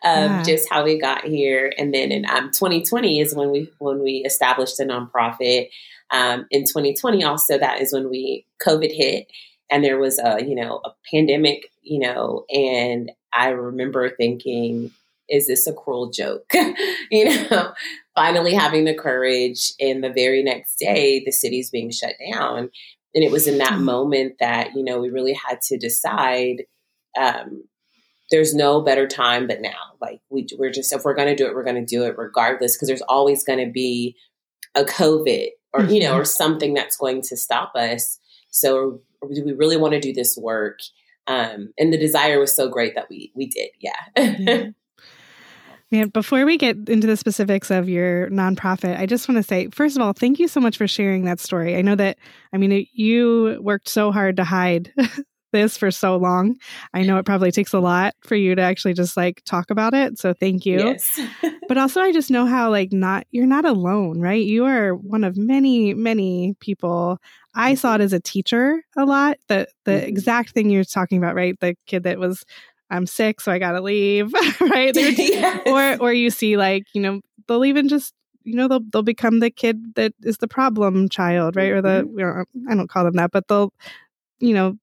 yeah. 0.03 0.43
just 0.43 0.70
how 0.70 0.84
we 0.84 0.98
got 0.98 1.25
here. 1.25 1.72
And 1.77 1.93
then 1.93 2.12
in 2.12 2.25
um, 2.25 2.51
2020 2.51 3.20
is 3.20 3.36
when 3.36 3.51
we 3.51 3.70
when 3.79 4.01
we 4.01 4.24
established 4.25 4.79
a 4.79 4.84
nonprofit. 4.84 5.70
Um, 6.13 6.46
in 6.51 6.63
2020, 6.63 7.24
also 7.24 7.58
that 7.58 7.79
is 7.79 7.93
when 7.93 8.10
we 8.10 8.46
COVID 8.65 8.93
hit, 8.93 9.27
and 9.70 9.81
there 9.81 9.98
was 9.98 10.20
a 10.20 10.43
you 10.46 10.55
know 10.55 10.81
a 10.84 10.89
pandemic, 11.10 11.72
you 11.81 12.00
know, 12.00 12.46
and 12.50 13.12
I 13.34 13.50
remember 13.50 14.10
thinking, 14.10 14.91
is 15.29 15.48
this 15.48 15.67
a 15.67 15.74
cruel 15.74 16.12
joke? 16.12 16.51
you 17.12 17.25
know, 17.50 17.72
finally 18.13 18.53
having 18.53 18.84
the 18.84 18.93
courage, 18.93 19.72
and 19.79 20.03
the 20.03 20.12
very 20.12 20.43
next 20.43 20.75
day, 20.79 21.24
the 21.25 21.31
city's 21.31 21.70
being 21.70 21.91
shut 21.91 22.15
down. 22.34 22.72
And 23.13 23.24
it 23.24 23.32
was 23.32 23.48
in 23.48 23.58
that 23.58 23.74
mm-hmm. 23.74 23.86
moment 23.86 24.36
that, 24.39 24.75
you 24.75 24.84
know, 24.84 25.00
we 25.00 25.10
really 25.10 25.34
had 25.34 25.62
to 25.63 25.77
decide 25.77 26.63
um, 27.20 27.63
there's 28.32 28.56
no 28.56 28.82
better 28.82 29.08
time 29.08 29.48
but 29.48 29.62
now. 29.62 29.96
Like 30.00 30.22
we, 30.30 30.48
we're 30.58 30.72
just 30.72 30.94
if 30.94 31.03
we're 31.03 31.15
going 31.15 31.27
to 31.27 31.36
do 31.36 31.46
it, 31.48 31.53
we're 31.53 31.65
going 31.65 31.75
to 31.75 31.86
do 31.86 32.03
it 32.06 32.18
regardless 32.18 32.75
because 32.75 32.88
there's 32.88 33.01
always 33.03 33.44
going 33.44 33.63
to 33.63 33.72
be 33.72 34.15
a 34.75 34.84
COVID 34.84 35.50
or 35.74 35.84
you 35.84 36.00
know 36.00 36.13
or 36.13 36.22
mm-hmm. 36.22 36.25
something 36.25 36.74
that's 36.74 36.98
going 36.98 37.22
to 37.24 37.38
stop 37.38 37.74
us. 37.75 38.20
So 38.50 39.01
do 39.22 39.44
we 39.46 39.53
really 39.53 39.77
want 39.77 39.94
to 39.94 40.00
do 40.00 40.13
this 40.13 40.38
work? 40.38 40.80
Um, 41.27 41.74
and 41.77 41.94
the 41.94 41.98
desire 41.98 42.39
was 42.39 42.56
so 42.56 42.70
great 42.70 42.96
that 42.96 43.08
we 43.10 43.32
we 43.36 43.48
did. 43.48 43.70
Yeah. 43.80 44.36
yeah. 44.39 44.63
Man, 45.91 46.07
before 46.07 46.45
we 46.45 46.57
get 46.57 46.88
into 46.88 47.05
the 47.05 47.17
specifics 47.17 47.69
of 47.69 47.89
your 47.89 48.29
nonprofit, 48.29 48.98
I 48.98 49.05
just 49.05 49.27
want 49.27 49.38
to 49.38 49.43
say, 49.43 49.67
first 49.71 49.98
of 49.98 50.01
all, 50.01 50.13
thank 50.13 50.39
you 50.39 50.48
so 50.48 50.62
much 50.62 50.77
for 50.77 50.88
sharing 50.88 51.25
that 51.25 51.41
story. 51.41 51.75
I 51.75 51.81
know 51.81 51.95
that, 51.95 52.17
I 52.53 52.57
mean, 52.57 52.88
you 52.93 53.60
worked 53.62 53.89
so 53.89 54.10
hard 54.10 54.38
to 54.38 54.45
hide 54.45 54.93
this 55.51 55.75
for 55.75 55.91
so 55.91 56.15
long. 56.15 56.55
I 56.93 57.03
know 57.03 57.17
it 57.17 57.25
probably 57.25 57.51
takes 57.51 57.74
a 57.74 57.79
lot 57.79 58.15
for 58.21 58.36
you 58.36 58.55
to 58.55 58.62
actually 58.62 58.93
just 58.93 59.17
like 59.17 59.41
talk 59.45 59.69
about 59.69 59.93
it. 59.93 60.17
So 60.17 60.33
thank 60.33 60.65
you. 60.65 60.79
Yes. 60.79 61.19
but 61.67 61.77
also, 61.77 62.00
I 62.00 62.13
just 62.13 62.31
know 62.31 62.45
how, 62.45 62.69
like, 62.69 62.93
not, 62.93 63.27
you're 63.31 63.45
not 63.45 63.65
alone, 63.65 64.21
right? 64.21 64.41
You 64.41 64.63
are 64.63 64.95
one 64.95 65.25
of 65.25 65.36
many, 65.36 65.93
many 65.93 66.55
people. 66.62 67.17
I 67.53 67.75
saw 67.75 67.95
it 67.95 68.01
as 68.01 68.13
a 68.13 68.19
teacher 68.21 68.81
a 68.98 69.03
lot. 69.03 69.39
The, 69.50 69.67
the 69.83 69.91
mm-hmm. 69.91 70.07
exact 70.07 70.51
thing 70.51 70.69
you're 70.69 70.86
talking 70.86 71.17
about, 71.17 71.36
right? 71.36 71.60
The 71.60 71.75
kid 71.86 72.03
that 72.03 72.17
was, 72.17 72.45
I'm 72.91 73.07
sick, 73.07 73.41
so 73.41 73.51
I 73.51 73.57
got 73.57 73.71
to 73.71 73.81
leave, 73.81 74.33
right? 74.62 74.95
yes. 74.95 75.62
Or, 75.65 76.10
or 76.10 76.13
you 76.13 76.29
see, 76.29 76.57
like, 76.57 76.83
you 76.93 77.01
know, 77.01 77.21
they'll 77.48 77.65
even 77.65 77.88
just 77.88 78.13
you 78.43 78.55
know 78.55 78.67
they'll 78.67 78.81
they'll 78.91 79.03
become 79.03 79.39
the 79.39 79.51
kid 79.51 79.95
that 79.95 80.13
is 80.24 80.38
the 80.38 80.48
problem 80.48 81.07
child 81.10 81.55
right 81.55 81.71
or 81.71 81.81
the 81.81 82.03
mm-hmm. 82.03 82.19
you 82.19 82.25
know, 82.25 82.43
i 82.69 82.75
don't 82.75 82.89
call 82.89 83.03
them 83.03 83.13
that 83.13 83.31
but 83.31 83.48
they'll 83.48 83.71
you 84.39 84.53
know 84.53 84.75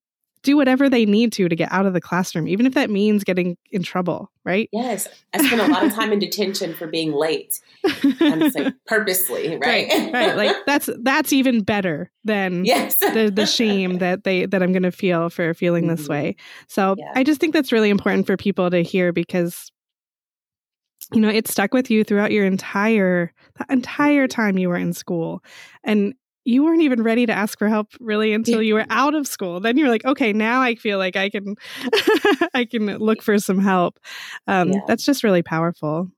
do 0.43 0.55
whatever 0.55 0.89
they 0.89 1.05
need 1.05 1.33
to 1.33 1.49
to 1.49 1.55
get 1.55 1.71
out 1.71 1.85
of 1.85 1.93
the 1.93 2.01
classroom, 2.01 2.47
even 2.47 2.65
if 2.65 2.73
that 2.73 2.89
means 2.89 3.23
getting 3.23 3.57
in 3.71 3.83
trouble, 3.83 4.31
right? 4.45 4.69
Yes. 4.71 5.07
I 5.33 5.45
spent 5.45 5.61
a 5.61 5.67
lot 5.67 5.83
of 5.83 5.93
time 5.93 6.11
in 6.13 6.19
detention 6.19 6.73
for 6.73 6.87
being 6.87 7.11
late. 7.11 7.59
I'm 8.21 8.39
like 8.39 8.73
purposely, 8.87 9.57
right? 9.61 9.89
right? 9.89 10.13
Right. 10.13 10.35
Like 10.35 10.55
that's 10.65 10.89
that's 11.01 11.33
even 11.33 11.63
better 11.63 12.09
than 12.23 12.63
yes. 12.65 12.97
the, 12.99 13.31
the 13.33 13.45
shame 13.45 13.97
that 13.97 14.23
they 14.23 14.45
that 14.45 14.63
I'm 14.63 14.71
gonna 14.71 14.91
feel 14.91 15.29
for 15.29 15.53
feeling 15.53 15.85
mm-hmm. 15.85 15.95
this 15.95 16.07
way. 16.07 16.35
So 16.67 16.95
yeah. 16.97 17.11
I 17.15 17.23
just 17.23 17.41
think 17.41 17.53
that's 17.53 17.71
really 17.71 17.89
important 17.89 18.25
for 18.25 18.37
people 18.37 18.69
to 18.69 18.81
hear 18.81 19.11
because 19.11 19.71
you 21.11 21.21
know, 21.21 21.29
it 21.29 21.47
stuck 21.47 21.73
with 21.73 21.89
you 21.89 22.03
throughout 22.03 22.31
your 22.31 22.45
entire 22.45 23.33
the 23.57 23.65
entire 23.69 24.27
mm-hmm. 24.27 24.41
time 24.41 24.57
you 24.57 24.69
were 24.69 24.77
in 24.77 24.93
school. 24.93 25.43
And 25.83 26.13
you 26.45 26.63
weren't 26.63 26.81
even 26.81 27.03
ready 27.03 27.25
to 27.25 27.33
ask 27.33 27.59
for 27.59 27.67
help 27.67 27.89
really 27.99 28.33
until 28.33 28.61
you 28.61 28.73
were 28.73 28.85
out 28.89 29.13
of 29.13 29.27
school. 29.27 29.59
Then 29.59 29.77
you're 29.77 29.89
like, 29.89 30.05
okay, 30.05 30.33
now 30.33 30.61
I 30.61 30.75
feel 30.75 30.97
like 30.97 31.15
I 31.15 31.29
can, 31.29 31.55
I 32.53 32.65
can 32.69 32.97
look 32.97 33.21
for 33.21 33.37
some 33.39 33.59
help. 33.59 33.99
Um, 34.47 34.69
yeah. 34.69 34.79
That's 34.87 35.05
just 35.05 35.23
really 35.23 35.43
powerful. 35.43 36.09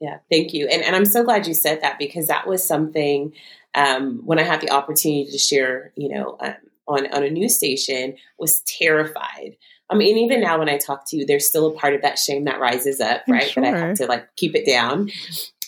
Yeah, 0.00 0.18
thank 0.30 0.54
you, 0.54 0.66
and 0.66 0.82
and 0.82 0.96
I'm 0.96 1.04
so 1.04 1.22
glad 1.22 1.46
you 1.46 1.52
said 1.52 1.82
that 1.82 1.98
because 1.98 2.26
that 2.28 2.46
was 2.46 2.66
something 2.66 3.34
um, 3.74 4.22
when 4.24 4.38
I 4.38 4.44
had 4.44 4.62
the 4.62 4.70
opportunity 4.70 5.30
to 5.30 5.38
share, 5.38 5.92
you 5.94 6.08
know, 6.08 6.38
um, 6.40 6.54
on 6.88 7.06
on 7.12 7.22
a 7.22 7.28
news 7.28 7.56
station, 7.56 8.16
was 8.38 8.62
terrified. 8.62 9.56
I 9.90 9.96
mean, 9.96 10.16
even 10.18 10.40
now 10.40 10.58
when 10.58 10.68
I 10.68 10.78
talk 10.78 11.06
to 11.08 11.16
you, 11.16 11.26
there's 11.26 11.46
still 11.46 11.66
a 11.66 11.74
part 11.74 11.94
of 11.94 12.02
that 12.02 12.18
shame 12.18 12.44
that 12.44 12.60
rises 12.60 13.00
up, 13.00 13.22
right? 13.28 13.50
Sure. 13.50 13.62
That 13.62 13.74
I 13.74 13.78
have 13.78 13.96
to 13.98 14.06
like 14.06 14.34
keep 14.36 14.54
it 14.54 14.64
down. 14.64 15.10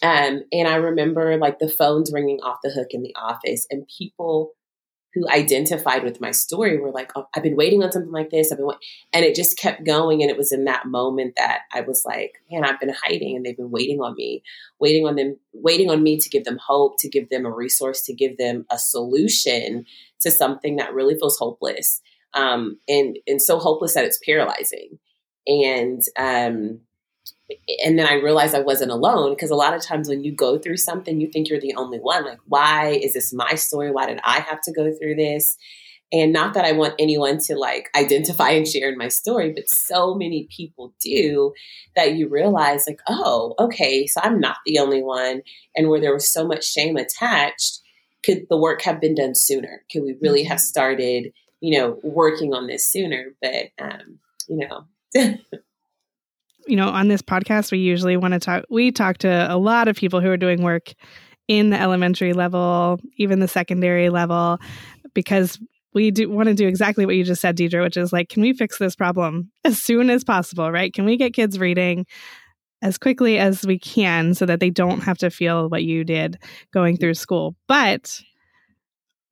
Um, 0.02 0.42
and 0.50 0.66
I 0.66 0.76
remember 0.76 1.36
like 1.38 1.58
the 1.58 1.68
phones 1.68 2.12
ringing 2.12 2.40
off 2.42 2.58
the 2.62 2.70
hook 2.70 2.88
in 2.90 3.02
the 3.02 3.14
office, 3.14 3.66
and 3.70 3.86
people 3.86 4.52
who 5.14 5.28
identified 5.28 6.04
with 6.04 6.20
my 6.20 6.30
story 6.30 6.78
were 6.78 6.90
like, 6.90 7.12
"Oh, 7.14 7.28
I've 7.34 7.42
been 7.42 7.56
waiting 7.56 7.82
on 7.82 7.92
something 7.92 8.10
like 8.10 8.30
this. 8.30 8.50
I've 8.50 8.58
been," 8.58 8.66
wait-. 8.66 8.78
and 9.12 9.24
it 9.24 9.34
just 9.34 9.58
kept 9.58 9.84
going. 9.84 10.22
And 10.22 10.30
it 10.30 10.38
was 10.38 10.52
in 10.52 10.64
that 10.64 10.86
moment 10.86 11.34
that 11.36 11.60
I 11.72 11.82
was 11.82 12.02
like, 12.04 12.32
"Man, 12.50 12.64
I've 12.64 12.80
been 12.80 12.94
hiding, 13.04 13.36
and 13.36 13.44
they've 13.44 13.56
been 13.56 13.70
waiting 13.70 14.00
on 14.00 14.14
me, 14.16 14.42
waiting 14.80 15.06
on 15.06 15.16
them, 15.16 15.36
waiting 15.52 15.90
on 15.90 16.02
me 16.02 16.18
to 16.18 16.28
give 16.28 16.44
them 16.44 16.58
hope, 16.58 16.94
to 17.00 17.08
give 17.08 17.28
them 17.28 17.46
a 17.46 17.50
resource, 17.50 18.02
to 18.06 18.14
give 18.14 18.38
them 18.38 18.66
a 18.70 18.78
solution 18.78 19.84
to 20.20 20.30
something 20.30 20.76
that 20.76 20.94
really 20.94 21.14
feels 21.14 21.38
hopeless, 21.38 22.00
um, 22.34 22.78
and 22.88 23.18
and 23.26 23.40
so 23.40 23.58
hopeless 23.58 23.94
that 23.94 24.04
it's 24.04 24.20
paralyzing." 24.24 24.98
And 25.46 26.00
um, 26.18 26.80
and 27.84 27.98
then 27.98 28.06
I 28.06 28.14
realized 28.14 28.54
I 28.54 28.60
wasn't 28.60 28.90
alone 28.90 29.32
because 29.32 29.50
a 29.50 29.56
lot 29.56 29.74
of 29.74 29.82
times 29.82 30.08
when 30.08 30.24
you 30.24 30.32
go 30.32 30.58
through 30.58 30.76
something, 30.78 31.20
you 31.20 31.30
think 31.30 31.48
you're 31.48 31.60
the 31.60 31.74
only 31.76 31.98
one. 31.98 32.24
Like, 32.24 32.40
why 32.46 32.90
is 33.02 33.14
this 33.14 33.32
my 33.32 33.54
story? 33.54 33.90
Why 33.90 34.06
did 34.06 34.20
I 34.24 34.40
have 34.40 34.60
to 34.62 34.72
go 34.72 34.92
through 34.92 35.16
this? 35.16 35.56
And 36.12 36.32
not 36.32 36.52
that 36.54 36.66
I 36.66 36.72
want 36.72 36.94
anyone 36.98 37.38
to 37.46 37.56
like 37.56 37.88
identify 37.96 38.50
and 38.50 38.68
share 38.68 38.90
in 38.90 38.98
my 38.98 39.08
story, 39.08 39.52
but 39.52 39.70
so 39.70 40.14
many 40.14 40.46
people 40.54 40.92
do 41.00 41.54
that 41.96 42.14
you 42.14 42.28
realize, 42.28 42.84
like, 42.86 43.00
oh, 43.08 43.54
okay, 43.58 44.06
so 44.06 44.20
I'm 44.22 44.38
not 44.38 44.58
the 44.66 44.78
only 44.78 45.02
one. 45.02 45.42
And 45.74 45.88
where 45.88 46.00
there 46.00 46.12
was 46.12 46.30
so 46.30 46.46
much 46.46 46.70
shame 46.70 46.96
attached, 46.96 47.80
could 48.22 48.46
the 48.50 48.58
work 48.58 48.82
have 48.82 49.00
been 49.00 49.14
done 49.14 49.34
sooner? 49.34 49.84
Could 49.90 50.02
we 50.02 50.16
really 50.20 50.44
have 50.44 50.58
mm-hmm. 50.58 50.64
started, 50.64 51.32
you 51.60 51.78
know, 51.78 51.98
working 52.02 52.52
on 52.52 52.66
this 52.66 52.90
sooner? 52.90 53.34
But, 53.40 53.70
um, 53.78 54.18
you 54.48 54.68
know, 54.68 54.84
you 56.66 56.76
know, 56.76 56.88
on 56.88 57.08
this 57.08 57.22
podcast, 57.22 57.72
we 57.72 57.78
usually 57.78 58.16
want 58.16 58.34
to 58.34 58.40
talk, 58.40 58.64
we 58.70 58.90
talk 58.92 59.18
to 59.18 59.46
a 59.50 59.56
lot 59.56 59.88
of 59.88 59.96
people 59.96 60.20
who 60.20 60.30
are 60.30 60.36
doing 60.36 60.62
work 60.62 60.92
in 61.48 61.70
the 61.70 61.80
elementary 61.80 62.32
level, 62.32 63.00
even 63.16 63.40
the 63.40 63.48
secondary 63.48 64.08
level, 64.08 64.58
because 65.14 65.58
we 65.94 66.10
do 66.10 66.30
want 66.30 66.48
to 66.48 66.54
do 66.54 66.66
exactly 66.66 67.04
what 67.04 67.16
you 67.16 67.24
just 67.24 67.40
said, 67.40 67.56
Deidre, 67.56 67.82
which 67.82 67.96
is 67.96 68.12
like, 68.12 68.28
can 68.28 68.42
we 68.42 68.52
fix 68.52 68.78
this 68.78 68.96
problem 68.96 69.50
as 69.64 69.80
soon 69.80 70.08
as 70.08 70.24
possible, 70.24 70.70
right? 70.70 70.92
Can 70.92 71.04
we 71.04 71.16
get 71.16 71.34
kids 71.34 71.58
reading 71.58 72.06
as 72.80 72.98
quickly 72.98 73.38
as 73.38 73.66
we 73.66 73.78
can 73.78 74.34
so 74.34 74.46
that 74.46 74.60
they 74.60 74.70
don't 74.70 75.00
have 75.00 75.18
to 75.18 75.30
feel 75.30 75.68
what 75.68 75.84
you 75.84 76.04
did 76.04 76.38
going 76.72 76.96
through 76.96 77.14
school? 77.14 77.54
But 77.68 78.20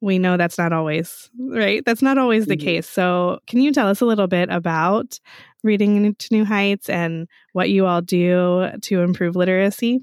we 0.01 0.19
know 0.19 0.37
that's 0.37 0.59
not 0.59 0.73
always 0.73 1.31
right. 1.39 1.85
That's 1.85 2.03
not 2.03 2.19
always 2.19 2.47
the 2.47 2.57
mm-hmm. 2.57 2.65
case. 2.65 2.89
So, 2.89 3.41
can 3.47 3.61
you 3.61 3.73
tell 3.73 3.89
us 3.89 4.01
a 4.01 4.07
little 4.07 4.27
bit 4.27 4.49
about 4.51 5.21
reading 5.63 6.15
to 6.15 6.29
new 6.31 6.45
heights 6.45 6.89
and 6.89 7.29
what 7.53 7.71
you 7.71 7.87
all 7.87 8.01
do 8.01 8.71
to 8.83 9.01
improve 9.03 9.37
literacy? 9.37 10.01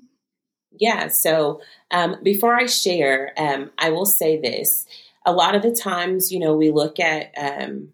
Yeah. 0.80 1.08
So, 1.08 1.62
um, 1.92 2.18
before 2.24 2.56
I 2.56 2.68
share, 2.68 3.34
um, 3.38 3.72
I 3.80 3.90
will 3.90 4.06
say 4.06 4.40
this: 4.40 4.86
a 5.26 5.32
lot 5.32 5.56
of 5.56 5.64
the 5.64 5.76
times, 5.76 6.32
you 6.32 6.40
know, 6.40 6.56
we 6.56 6.72
look 6.72 7.00
at 7.00 7.32
um, 7.38 7.90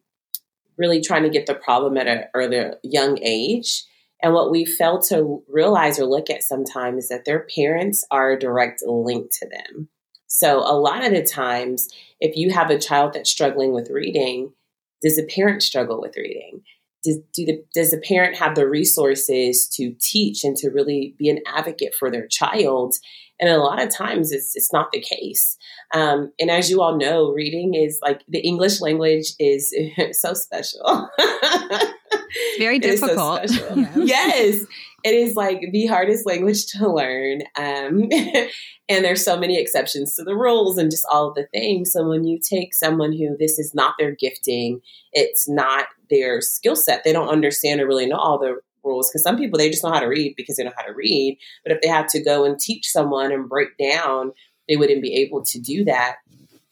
really 0.77 1.01
trying 1.01 1.23
to 1.23 1.29
get 1.29 1.45
the 1.45 1.55
problem 1.55 1.97
at 1.97 2.07
an 2.07 2.25
early 2.33 2.71
young 2.83 3.19
age. 3.21 3.85
And 4.21 4.33
what 4.33 4.51
we 4.51 4.63
fail 4.63 5.01
to 5.03 5.43
realize 5.49 5.99
or 5.99 6.05
look 6.05 6.29
at 6.29 6.43
sometimes 6.43 7.03
is 7.03 7.09
that 7.09 7.25
their 7.25 7.45
parents 7.53 8.05
are 8.09 8.31
a 8.31 8.39
direct 8.39 8.81
link 8.85 9.29
to 9.39 9.49
them. 9.49 9.89
So 10.33 10.61
a 10.61 10.73
lot 10.73 11.05
of 11.05 11.13
the 11.13 11.21
times, 11.21 11.89
if 12.19 12.35
you 12.35 12.51
have 12.51 12.71
a 12.71 12.79
child 12.79 13.13
that's 13.13 13.29
struggling 13.29 13.71
with 13.71 13.91
reading, 13.91 14.51
does 15.03 15.15
the 15.15 15.27
parent 15.27 15.61
struggle 15.61 16.01
with 16.01 16.17
reading? 16.17 16.63
Does, 17.03 17.19
do 17.35 17.45
the, 17.45 17.63
does 17.75 17.91
the 17.91 17.99
parent 17.99 18.37
have 18.37 18.55
the 18.55 18.67
resources 18.67 19.67
to 19.75 19.93
teach 20.01 20.43
and 20.43 20.57
to 20.57 20.71
really 20.71 21.13
be 21.19 21.29
an 21.29 21.37
advocate 21.45 21.93
for 21.93 22.09
their 22.09 22.25
child? 22.25 22.95
And 23.39 23.47
a 23.47 23.59
lot 23.59 23.79
of 23.79 23.95
times 23.95 24.31
it's, 24.31 24.55
it's 24.55 24.73
not 24.73 24.91
the 24.91 25.01
case. 25.01 25.55
Um, 25.93 26.31
and 26.39 26.49
as 26.49 26.67
you 26.67 26.81
all 26.81 26.97
know, 26.97 27.31
reading 27.31 27.75
is 27.75 27.99
like 28.01 28.23
the 28.27 28.39
English 28.39 28.81
language 28.81 29.33
is 29.37 29.71
so 30.13 30.33
special. 30.33 31.09
Very 32.57 32.79
difficult. 32.79 33.49
So 33.49 33.75
yes. 33.97 33.97
yes. 33.97 34.65
It 35.03 35.13
is 35.13 35.35
like 35.35 35.61
the 35.71 35.85
hardest 35.87 36.25
language 36.25 36.65
to 36.77 36.91
learn. 36.91 37.41
Um, 37.57 38.09
and 38.89 39.03
there's 39.03 39.23
so 39.23 39.37
many 39.37 39.59
exceptions 39.59 40.15
to 40.15 40.23
the 40.23 40.35
rules 40.35 40.77
and 40.77 40.91
just 40.91 41.05
all 41.11 41.29
of 41.29 41.35
the 41.35 41.47
things. 41.53 41.91
So 41.91 42.07
when 42.07 42.23
you 42.23 42.39
take 42.39 42.73
someone 42.73 43.11
who 43.11 43.35
this 43.37 43.59
is 43.59 43.73
not 43.73 43.95
their 43.99 44.15
gifting, 44.15 44.81
it's 45.11 45.49
not 45.49 45.87
their 46.09 46.41
skill 46.41 46.75
set, 46.75 47.03
they 47.03 47.13
don't 47.13 47.29
understand 47.29 47.81
or 47.81 47.87
really 47.87 48.05
know 48.05 48.17
all 48.17 48.39
the 48.39 48.57
rules 48.83 49.09
because 49.09 49.23
some 49.23 49.37
people 49.37 49.57
they 49.57 49.69
just 49.69 49.83
know 49.83 49.91
how 49.91 49.99
to 49.99 50.07
read 50.07 50.35
because 50.35 50.57
they 50.57 50.63
know 50.63 50.73
how 50.75 50.83
to 50.83 50.93
read 50.93 51.37
but 51.63 51.71
if 51.71 51.81
they 51.81 51.87
had 51.87 52.07
to 52.09 52.21
go 52.21 52.43
and 52.43 52.59
teach 52.59 52.89
someone 52.89 53.31
and 53.31 53.49
break 53.49 53.77
down 53.77 54.31
they 54.67 54.75
wouldn't 54.75 55.01
be 55.01 55.13
able 55.13 55.41
to 55.43 55.59
do 55.59 55.83
that 55.83 56.17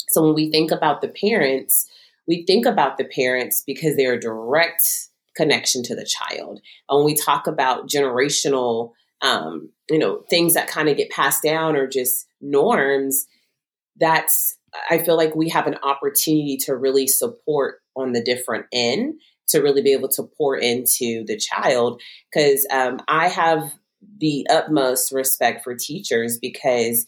so 0.10 0.22
when 0.22 0.36
we 0.36 0.52
think 0.52 0.72
about 0.72 1.02
the 1.02 1.08
parents 1.08 1.88
we 2.28 2.46
think 2.46 2.66
about 2.66 2.98
the 2.98 3.06
parents 3.06 3.64
because 3.66 3.96
they're 3.96 4.20
direct 4.20 5.10
connection 5.36 5.84
to 5.84 5.96
the 5.96 6.06
child 6.06 6.62
and 6.90 6.98
when 6.98 7.06
we 7.06 7.16
talk 7.16 7.48
about 7.48 7.88
generational 7.88 8.92
um, 9.22 9.70
you 9.90 10.00
know 10.00 10.24
things 10.30 10.54
that 10.54 10.68
kind 10.68 10.90
of 10.90 10.98
get 10.98 11.10
passed 11.10 11.44
down 11.44 11.76
or 11.76 11.88
just 11.88 12.28
norms 12.42 13.28
that's 13.98 14.58
i 14.90 14.98
feel 14.98 15.18
like 15.18 15.36
we 15.36 15.50
have 15.50 15.68
an 15.68 15.78
opportunity 15.84 16.58
to 16.58 16.76
really 16.76 17.08
support 17.08 17.82
on 17.96 18.14
the 18.14 18.24
different 18.24 18.66
end 18.72 19.14
to 19.52 19.62
really 19.62 19.82
be 19.82 19.94
able 19.94 20.10
to 20.10 20.24
pour 20.24 20.56
into 20.56 21.24
the 21.26 21.38
child. 21.38 22.02
Because 22.32 22.66
um, 22.72 23.00
I 23.08 23.28
have 23.28 23.74
the 24.18 24.48
utmost 24.50 25.12
respect 25.12 25.64
for 25.64 25.76
teachers 25.76 26.40
because 26.40 27.06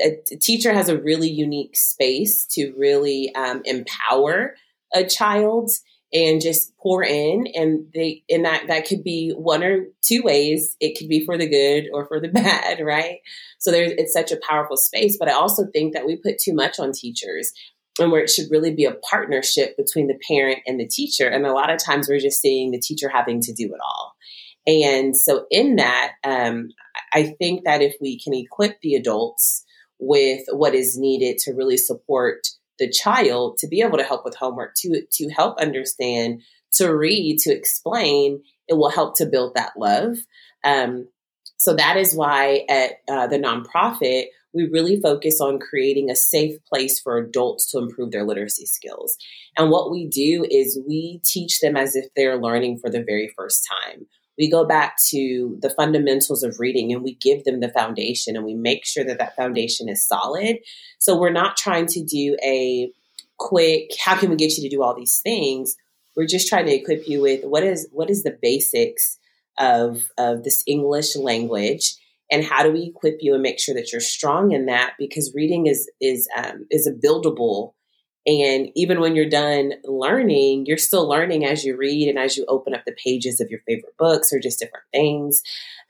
a, 0.00 0.16
teacher 0.40 0.72
has 0.72 0.88
a 0.88 1.00
really 1.00 1.30
unique 1.30 1.76
space 1.76 2.44
to 2.46 2.72
really 2.76 3.34
um, 3.34 3.62
empower 3.64 4.54
a 4.92 5.04
child 5.04 5.70
and 6.12 6.40
just 6.40 6.76
pour 6.78 7.02
in 7.02 7.46
and 7.54 7.86
they 7.94 8.22
and 8.30 8.44
that 8.44 8.66
that 8.68 8.86
could 8.86 9.04
be 9.04 9.32
one 9.36 9.62
or 9.62 9.86
two 10.02 10.22
ways. 10.22 10.76
It 10.80 10.98
could 10.98 11.08
be 11.08 11.24
for 11.24 11.36
the 11.36 11.48
good 11.48 11.88
or 11.92 12.06
for 12.06 12.20
the 12.20 12.28
bad 12.32 12.80
right? 12.80 13.18
So 13.58 13.70
there's 13.70 13.92
it's 13.92 14.12
such 14.12 14.32
a 14.32 14.40
powerful 14.48 14.76
space 14.76 15.16
but 15.18 15.28
i 15.28 15.32
also 15.32 15.66
think 15.72 15.94
that 15.94 16.06
we 16.06 16.16
put 16.16 16.38
too 16.38 16.54
much 16.54 16.78
on 16.78 16.92
teachers 16.92 17.52
and 17.98 18.12
where 18.12 18.22
it 18.22 18.30
should 18.30 18.50
really 18.50 18.72
be 18.72 18.84
a 18.84 18.94
partnership 18.94 19.76
between 19.76 20.06
the 20.06 20.18
parent 20.28 20.60
and 20.66 20.78
the 20.78 20.86
teacher. 20.86 21.28
And 21.28 21.44
a 21.44 21.52
lot 21.52 21.70
of 21.70 21.82
times 21.82 22.08
we're 22.08 22.20
just 22.20 22.40
seeing 22.40 22.70
the 22.70 22.78
teacher 22.78 23.08
having 23.08 23.40
to 23.40 23.52
do 23.52 23.66
it 23.66 23.80
all. 23.84 24.14
And 24.68 25.16
so 25.16 25.46
in 25.50 25.76
that 25.76 26.12
um, 26.24 26.68
i 27.12 27.34
think 27.38 27.64
that 27.64 27.82
if 27.82 27.94
we 28.00 28.18
can 28.18 28.34
equip 28.34 28.80
the 28.80 28.94
adults 28.94 29.64
with 29.98 30.42
what 30.52 30.74
is 30.74 30.98
needed 30.98 31.38
to 31.38 31.52
really 31.52 31.76
support 31.76 32.46
the 32.78 32.90
child 32.90 33.58
to 33.58 33.68
be 33.68 33.80
able 33.80 33.98
to 33.98 34.04
help 34.04 34.24
with 34.24 34.36
homework, 34.36 34.74
to 34.78 35.02
to 35.12 35.28
help 35.30 35.58
understand, 35.58 36.42
to 36.74 36.94
read, 36.94 37.38
to 37.40 37.54
explain. 37.54 38.42
It 38.68 38.74
will 38.74 38.90
help 38.90 39.16
to 39.16 39.26
build 39.26 39.54
that 39.54 39.72
love. 39.78 40.16
Um, 40.64 41.08
so 41.56 41.74
that 41.74 41.96
is 41.96 42.14
why 42.14 42.64
at 42.68 42.92
uh, 43.08 43.26
the 43.26 43.38
nonprofit 43.38 44.26
we 44.54 44.68
really 44.68 45.00
focus 45.00 45.40
on 45.40 45.58
creating 45.58 46.10
a 46.10 46.16
safe 46.16 46.56
place 46.64 46.98
for 47.00 47.18
adults 47.18 47.70
to 47.70 47.78
improve 47.78 48.10
their 48.10 48.24
literacy 48.24 48.66
skills. 48.66 49.16
And 49.56 49.70
what 49.70 49.90
we 49.90 50.08
do 50.08 50.46
is 50.50 50.80
we 50.86 51.20
teach 51.24 51.60
them 51.60 51.76
as 51.76 51.94
if 51.94 52.06
they're 52.16 52.40
learning 52.40 52.78
for 52.78 52.90
the 52.90 53.02
very 53.02 53.30
first 53.36 53.66
time 53.68 54.06
we 54.38 54.48
go 54.50 54.64
back 54.64 54.96
to 55.08 55.58
the 55.60 55.70
fundamentals 55.70 56.42
of 56.42 56.60
reading 56.60 56.92
and 56.92 57.02
we 57.02 57.16
give 57.16 57.44
them 57.44 57.60
the 57.60 57.68
foundation 57.68 58.36
and 58.36 58.44
we 58.44 58.54
make 58.54 58.86
sure 58.86 59.04
that 59.04 59.18
that 59.18 59.34
foundation 59.34 59.88
is 59.88 60.06
solid. 60.06 60.58
So 61.00 61.18
we're 61.18 61.30
not 61.30 61.56
trying 61.56 61.86
to 61.86 62.04
do 62.04 62.36
a 62.44 62.92
quick, 63.38 63.90
how 64.00 64.16
can 64.16 64.30
we 64.30 64.36
get 64.36 64.56
you 64.56 64.62
to 64.62 64.74
do 64.74 64.82
all 64.82 64.94
these 64.94 65.20
things? 65.20 65.76
We're 66.16 66.26
just 66.26 66.48
trying 66.48 66.66
to 66.66 66.74
equip 66.74 67.08
you 67.08 67.20
with 67.20 67.44
what 67.44 67.62
is 67.62 67.88
what 67.92 68.10
is 68.10 68.22
the 68.22 68.36
basics 68.40 69.18
of 69.58 70.02
of 70.18 70.44
this 70.44 70.64
English 70.66 71.16
language 71.16 71.94
and 72.30 72.44
how 72.44 72.62
do 72.62 72.72
we 72.72 72.92
equip 72.94 73.18
you 73.20 73.34
and 73.34 73.42
make 73.42 73.58
sure 73.58 73.74
that 73.74 73.92
you're 73.92 74.00
strong 74.00 74.52
in 74.52 74.66
that 74.66 74.94
because 74.98 75.32
reading 75.34 75.66
is 75.66 75.90
is 76.00 76.28
um, 76.36 76.66
is 76.70 76.86
a 76.86 76.92
buildable 76.92 77.74
and 78.28 78.68
even 78.74 79.00
when 79.00 79.16
you're 79.16 79.28
done 79.28 79.72
learning, 79.84 80.66
you're 80.66 80.76
still 80.76 81.08
learning 81.08 81.46
as 81.46 81.64
you 81.64 81.76
read 81.76 82.08
and 82.08 82.18
as 82.18 82.36
you 82.36 82.44
open 82.46 82.74
up 82.74 82.82
the 82.84 82.94
pages 83.02 83.40
of 83.40 83.48
your 83.48 83.60
favorite 83.66 83.96
books 83.98 84.32
or 84.32 84.38
just 84.38 84.58
different 84.58 84.84
things. 84.92 85.42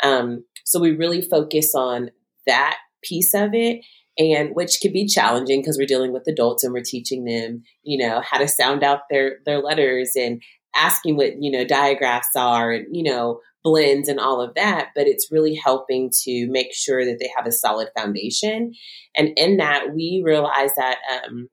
Um, 0.04 0.44
so 0.64 0.78
we 0.78 0.92
really 0.92 1.20
focus 1.20 1.74
on 1.74 2.10
that 2.46 2.78
piece 3.02 3.34
of 3.34 3.54
it 3.54 3.84
and 4.16 4.54
which 4.54 4.78
can 4.80 4.92
be 4.92 5.06
challenging 5.06 5.60
because 5.60 5.78
we're 5.78 5.86
dealing 5.86 6.12
with 6.12 6.28
adults 6.28 6.62
and 6.62 6.72
we're 6.72 6.82
teaching 6.82 7.24
them, 7.24 7.64
you 7.82 7.98
know, 7.98 8.20
how 8.20 8.38
to 8.38 8.46
sound 8.46 8.84
out 8.84 9.00
their 9.10 9.38
their 9.44 9.60
letters 9.60 10.12
and 10.16 10.40
asking 10.76 11.16
what, 11.16 11.32
you 11.40 11.50
know, 11.50 11.64
diagraphs 11.64 12.36
are 12.36 12.70
and, 12.70 12.86
you 12.94 13.02
know, 13.02 13.40
blends 13.64 14.08
and 14.08 14.20
all 14.20 14.40
of 14.40 14.54
that, 14.54 14.90
but 14.94 15.08
it's 15.08 15.32
really 15.32 15.54
helping 15.54 16.10
to 16.22 16.46
make 16.48 16.72
sure 16.72 17.04
that 17.04 17.18
they 17.18 17.30
have 17.36 17.46
a 17.46 17.52
solid 17.52 17.88
foundation. 17.96 18.72
And 19.16 19.30
in 19.36 19.56
that, 19.56 19.92
we 19.92 20.22
realize 20.24 20.70
that 20.76 20.98
um, 21.26 21.48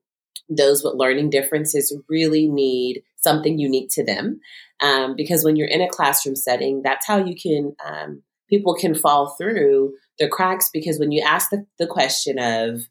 those 0.48 0.82
with 0.84 0.94
learning 0.94 1.30
differences 1.30 1.96
really 2.08 2.48
need 2.48 3.02
something 3.16 3.58
unique 3.58 3.88
to 3.92 4.04
them. 4.04 4.40
Um, 4.80 5.14
because 5.16 5.44
when 5.44 5.56
you're 5.56 5.68
in 5.68 5.80
a 5.80 5.88
classroom 5.88 6.36
setting, 6.36 6.82
that's 6.82 7.06
how 7.06 7.24
you 7.24 7.34
can, 7.34 7.74
um, 7.84 8.22
people 8.48 8.74
can 8.74 8.94
fall 8.94 9.34
through 9.38 9.94
the 10.18 10.28
cracks. 10.28 10.70
Because 10.72 10.98
when 10.98 11.12
you 11.12 11.22
ask 11.26 11.50
the, 11.50 11.66
the 11.78 11.86
question 11.86 12.38
of, 12.38 12.82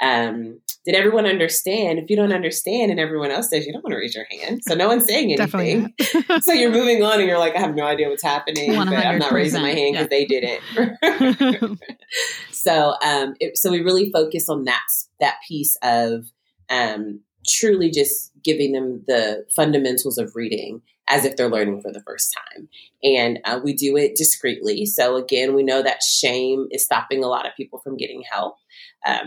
um, 0.00 0.60
did 0.84 0.96
everyone 0.96 1.26
understand? 1.26 2.00
If 2.00 2.10
you 2.10 2.16
don't 2.16 2.32
understand 2.32 2.90
and 2.90 2.98
everyone 2.98 3.30
else 3.30 3.50
says, 3.50 3.66
you 3.66 3.72
don't 3.72 3.84
want 3.84 3.92
to 3.92 3.98
raise 3.98 4.16
your 4.16 4.26
hand. 4.30 4.62
So 4.66 4.74
no 4.74 4.88
one's 4.88 5.06
saying 5.06 5.32
anything. 5.32 5.94
so 6.40 6.52
you're 6.52 6.72
moving 6.72 7.04
on 7.04 7.20
and 7.20 7.28
you're 7.28 7.38
like, 7.38 7.54
I 7.54 7.60
have 7.60 7.76
no 7.76 7.84
idea 7.84 8.08
what's 8.08 8.22
happening, 8.22 8.74
but 8.74 8.88
I'm 8.88 9.18
not 9.18 9.30
raising 9.30 9.62
my 9.62 9.70
hand 9.70 9.94
because 9.94 10.08
yeah. 10.10 10.18
they 10.18 10.24
did 10.24 10.44
it. 10.44 11.78
so, 12.50 12.94
um, 13.00 13.34
it, 13.38 13.56
so 13.56 13.70
we 13.70 13.80
really 13.80 14.10
focus 14.10 14.48
on 14.48 14.64
that, 14.64 14.82
that 15.20 15.36
piece 15.46 15.76
of, 15.82 16.24
um, 16.72 17.20
truly 17.46 17.90
just 17.90 18.32
giving 18.42 18.72
them 18.72 19.04
the 19.06 19.44
fundamentals 19.54 20.18
of 20.18 20.34
reading 20.34 20.82
as 21.08 21.24
if 21.24 21.36
they're 21.36 21.50
learning 21.50 21.80
for 21.82 21.92
the 21.92 22.02
first 22.02 22.34
time. 22.34 22.68
And 23.02 23.40
uh, 23.44 23.60
we 23.62 23.74
do 23.74 23.96
it 23.96 24.14
discreetly. 24.14 24.86
So, 24.86 25.16
again, 25.16 25.54
we 25.54 25.62
know 25.62 25.82
that 25.82 26.02
shame 26.02 26.68
is 26.70 26.84
stopping 26.84 27.22
a 27.22 27.28
lot 27.28 27.46
of 27.46 27.56
people 27.56 27.80
from 27.80 27.96
getting 27.96 28.22
help 28.30 28.56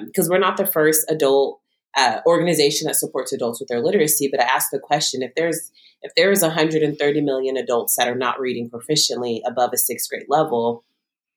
because 0.05 0.27
um, 0.27 0.31
we're 0.31 0.39
not 0.39 0.57
the 0.57 0.65
first 0.65 1.05
adult 1.09 1.59
uh, 1.95 2.19
organization 2.25 2.87
that 2.87 2.95
supports 2.95 3.33
adults 3.33 3.59
with 3.59 3.69
their 3.69 3.81
literacy. 3.81 4.29
But 4.29 4.41
I 4.41 4.45
ask 4.45 4.69
the 4.71 4.79
question 4.79 5.21
if 5.21 5.35
there's 5.35 5.71
if 6.01 6.13
there 6.15 6.31
is 6.31 6.41
130 6.41 7.21
million 7.21 7.57
adults 7.57 7.95
that 7.95 8.07
are 8.07 8.15
not 8.15 8.39
reading 8.39 8.69
proficiently 8.69 9.41
above 9.45 9.71
a 9.73 9.77
sixth 9.77 10.09
grade 10.09 10.27
level, 10.29 10.83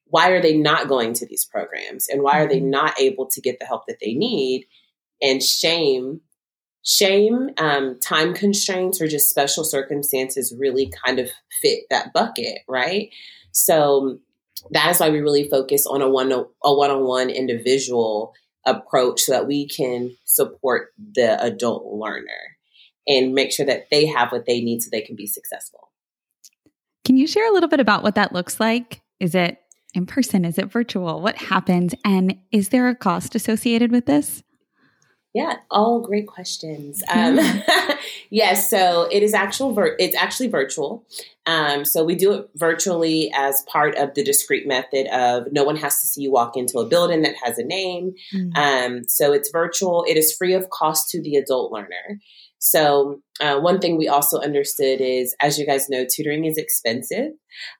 why 0.06 0.30
are 0.30 0.42
they 0.42 0.56
not 0.56 0.88
going 0.88 1.14
to 1.14 1.26
these 1.26 1.44
programs? 1.44 2.08
And 2.08 2.22
why 2.22 2.40
are 2.40 2.48
they 2.48 2.58
mm-hmm. 2.58 2.70
not 2.70 3.00
able 3.00 3.26
to 3.26 3.40
get 3.40 3.58
the 3.58 3.66
help 3.66 3.86
that 3.86 3.98
they 4.00 4.14
need? 4.14 4.66
And 5.20 5.42
shame. 5.42 6.20
Shame 6.84 7.50
um, 7.58 7.98
time 8.00 8.32
constraints 8.32 9.02
or 9.02 9.08
just 9.08 9.28
special 9.28 9.62
circumstances 9.62 10.54
really 10.58 10.90
kind 11.04 11.18
of 11.18 11.28
fit 11.60 11.80
that 11.90 12.14
bucket 12.14 12.60
right? 12.66 13.10
So 13.52 14.20
that 14.70 14.90
is 14.90 15.00
why 15.00 15.10
we 15.10 15.20
really 15.20 15.48
focus 15.48 15.86
on 15.86 16.02
a 16.02 16.08
one 16.08 16.32
a 16.32 16.44
one-on-one 16.62 17.30
individual 17.30 18.32
approach 18.64 19.22
so 19.22 19.32
that 19.32 19.46
we 19.46 19.68
can 19.68 20.16
support 20.24 20.92
the 21.14 21.42
adult 21.42 21.86
learner 21.86 22.56
and 23.06 23.34
make 23.34 23.52
sure 23.52 23.66
that 23.66 23.88
they 23.90 24.06
have 24.06 24.30
what 24.30 24.46
they 24.46 24.60
need 24.60 24.82
so 24.82 24.88
they 24.90 25.00
can 25.00 25.16
be 25.16 25.26
successful. 25.26 25.90
Can 27.04 27.16
you 27.16 27.26
share 27.26 27.48
a 27.48 27.52
little 27.52 27.68
bit 27.68 27.80
about 27.80 28.02
what 28.02 28.16
that 28.16 28.32
looks 28.32 28.60
like? 28.60 29.00
Is 29.18 29.34
it 29.34 29.58
in 29.94 30.04
person? 30.04 30.44
Is 30.44 30.58
it 30.58 30.70
virtual? 30.70 31.22
What 31.22 31.36
happens? 31.36 31.94
And 32.04 32.36
is 32.52 32.68
there 32.68 32.88
a 32.88 32.94
cost 32.94 33.34
associated 33.34 33.90
with 33.90 34.06
this 34.06 34.42
yeah, 35.38 35.58
all 35.70 36.00
great 36.00 36.26
questions. 36.26 37.02
Um, 37.18 37.38
yes, 38.30 38.68
so 38.68 39.08
it 39.10 39.22
is 39.22 39.32
actual. 39.32 39.72
Vir- 39.72 39.96
it's 39.98 40.16
actually 40.16 40.48
virtual. 40.48 41.04
Um, 41.46 41.84
so 41.84 42.04
we 42.04 42.14
do 42.14 42.32
it 42.32 42.50
virtually 42.54 43.32
as 43.34 43.62
part 43.72 43.94
of 43.96 44.14
the 44.14 44.22
discrete 44.22 44.66
method 44.66 45.06
of 45.06 45.50
no 45.50 45.64
one 45.64 45.76
has 45.76 46.00
to 46.00 46.06
see 46.06 46.22
you 46.22 46.32
walk 46.32 46.56
into 46.56 46.78
a 46.78 46.86
building 46.86 47.22
that 47.22 47.34
has 47.42 47.56
a 47.58 47.64
name. 47.64 48.14
Mm-hmm. 48.34 48.56
Um, 48.56 49.08
so 49.08 49.32
it's 49.32 49.50
virtual. 49.50 50.04
It 50.06 50.16
is 50.16 50.36
free 50.36 50.54
of 50.54 50.68
cost 50.70 51.08
to 51.10 51.22
the 51.22 51.36
adult 51.36 51.72
learner. 51.72 52.20
So 52.58 53.20
uh, 53.40 53.58
one 53.60 53.80
thing 53.80 53.96
we 53.96 54.08
also 54.08 54.40
understood 54.40 55.00
is, 55.00 55.34
as 55.40 55.58
you 55.58 55.66
guys 55.66 55.88
know, 55.88 56.04
tutoring 56.04 56.44
is 56.44 56.58
expensive, 56.58 57.30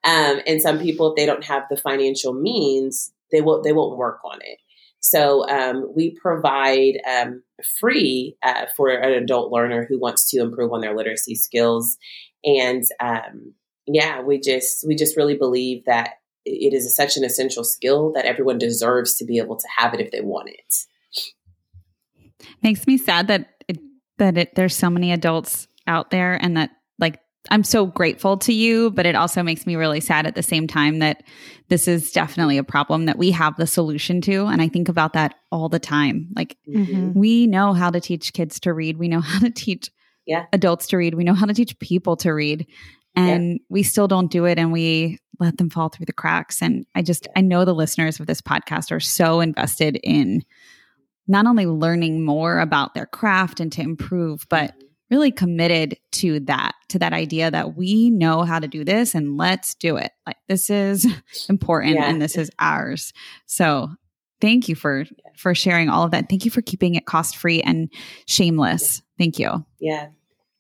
um, 0.05 0.41
and 0.47 0.63
some 0.63 0.79
people, 0.79 1.11
if 1.11 1.17
they 1.17 1.27
don't 1.27 1.45
have 1.45 1.65
the 1.69 1.77
financial 1.77 2.33
means, 2.33 3.13
they 3.33 3.41
won't 3.41 3.65
they 3.65 3.73
won't 3.73 3.99
work 3.99 4.21
on 4.25 4.39
it. 4.43 4.59
So 5.01 5.49
um, 5.49 5.93
we 5.95 6.17
provide 6.21 7.01
um, 7.09 7.43
free 7.81 8.37
uh, 8.43 8.67
for 8.77 8.91
an 8.91 9.13
adult 9.13 9.53
learner 9.53 9.87
who 9.89 9.99
wants 9.99 10.31
to 10.31 10.41
improve 10.41 10.73
on 10.73 10.81
their 10.81 10.97
literacy 10.97 11.35
skills, 11.35 11.97
and 12.45 12.85
um, 13.01 13.55
yeah, 13.87 14.21
we 14.21 14.41
just 14.41 14.85
we 14.87 14.95
just 14.97 15.17
really 15.17 15.37
believe 15.37 15.85
that 15.87 16.15
it 16.45 16.75
is 16.75 16.95
such 16.95 17.17
an 17.17 17.25
essential 17.25 17.65
skill 17.65 18.13
that 18.13 18.25
everyone 18.25 18.59
deserves 18.59 19.17
to 19.17 19.25
be 19.25 19.39
able 19.39 19.57
to 19.57 19.69
have 19.77 19.95
it 19.95 20.01
if 20.01 20.11
they 20.11 20.21
want 20.21 20.49
it. 20.49 20.75
Makes 22.63 22.87
me 22.87 22.97
sad 22.97 23.29
that 23.29 23.51
it, 23.69 23.79
that 24.19 24.39
it, 24.39 24.55
there's 24.55 24.77
so 24.77 24.91
many 24.91 25.13
adults 25.13 25.69
out 25.87 26.11
there, 26.11 26.35
and 26.35 26.57
that 26.57 26.71
I'm 27.51 27.65
so 27.65 27.87
grateful 27.87 28.37
to 28.39 28.53
you, 28.53 28.91
but 28.91 29.07
it 29.07 29.15
also 29.15 29.43
makes 29.43 29.67
me 29.67 29.77
really 29.77 30.01
sad 30.01 30.27
at 30.27 30.35
the 30.35 30.43
same 30.43 30.67
time 30.67 30.99
that 30.99 31.23
this 31.69 31.89
is 31.89 32.13
definitely 32.13 32.59
a 32.59 32.65
problem 32.65 33.07
that 33.07 33.19
we 33.19 33.31
have 33.31 33.57
the 33.57 33.67
solution 33.67 34.21
to. 34.23 34.47
And 34.47 34.61
I 34.61 34.69
think 34.69 34.89
about 34.89 35.13
that 35.15 35.35
all 35.51 35.69
the 35.69 35.79
time. 35.79 36.29
Like, 36.35 36.57
mm-hmm. 36.69 37.19
we 37.19 37.47
know 37.47 37.73
how 37.73 37.91
to 37.91 38.01
teach 38.01 38.33
kids 38.33 38.61
to 38.61 38.73
read, 38.73 38.99
we 38.99 39.09
know 39.09 39.21
how 39.23 39.41
to 39.41 39.51
teach 39.51 39.91
yeah. 40.27 40.47
adults 40.53 40.87
to 40.89 40.97
read, 40.97 41.15
we 41.15 41.25
know 41.25 41.35
how 41.35 41.47
to 41.47 41.55
teach 41.55 41.79
people 41.79 42.17
to 42.19 42.33
read. 42.33 42.67
And 43.15 43.53
yeah. 43.53 43.59
we 43.69 43.83
still 43.83 44.07
don't 44.07 44.31
do 44.31 44.45
it 44.45 44.59
and 44.59 44.71
we 44.71 45.19
let 45.41 45.57
them 45.57 45.71
fall 45.71 45.89
through 45.89 46.07
the 46.07 46.13
cracks. 46.13 46.63
And 46.63 46.87
I 46.95 47.03
just, 47.03 47.27
I 47.35 47.41
know 47.41 47.65
the 47.65 47.75
listeners 47.75 48.21
of 48.21 48.27
this 48.27 48.41
podcast 48.41 48.93
are 48.93 49.01
so 49.01 49.41
invested 49.41 49.99
in 50.03 50.45
not 51.27 51.47
only 51.47 51.67
learning 51.67 52.25
more 52.25 52.61
about 52.61 52.95
their 52.95 53.07
craft 53.07 53.61
and 53.61 53.73
to 53.73 53.83
improve, 53.83 54.47
but 54.49 54.71
mm-hmm 54.71 54.89
really 55.11 55.31
committed 55.31 55.97
to 56.19 56.41
that, 56.41 56.75
to 56.89 56.99
that 56.99 57.13
idea 57.13 57.51
that 57.51 57.77
we 57.77 58.11
know 58.11 58.43
how 58.43 58.59
to 58.59 58.69
do 58.69 58.85
this 58.85 59.15
and 59.15 59.37
let's 59.37 59.75
do 59.75 59.97
it. 59.97 60.13
Like 60.27 60.37
this 60.49 60.71
is 60.71 61.07
important 61.49 61.95
yeah. 61.95 62.09
and 62.09 62.21
this 62.21 62.37
is 62.37 62.51
ours. 62.59 63.13
So 63.47 63.91
thank 64.41 64.69
you 64.69 64.75
for 64.75 65.05
for 65.37 65.55
sharing 65.55 65.89
all 65.89 66.03
of 66.03 66.11
that. 66.11 66.29
Thank 66.29 66.45
you 66.45 66.51
for 66.51 66.63
keeping 66.63 66.97
it 66.97 67.07
cost 67.07 67.37
free 67.37 67.63
and 67.63 67.89
shameless. 68.27 69.03
Thank 69.17 69.39
you. 69.39 69.65
Yeah. 69.79 70.09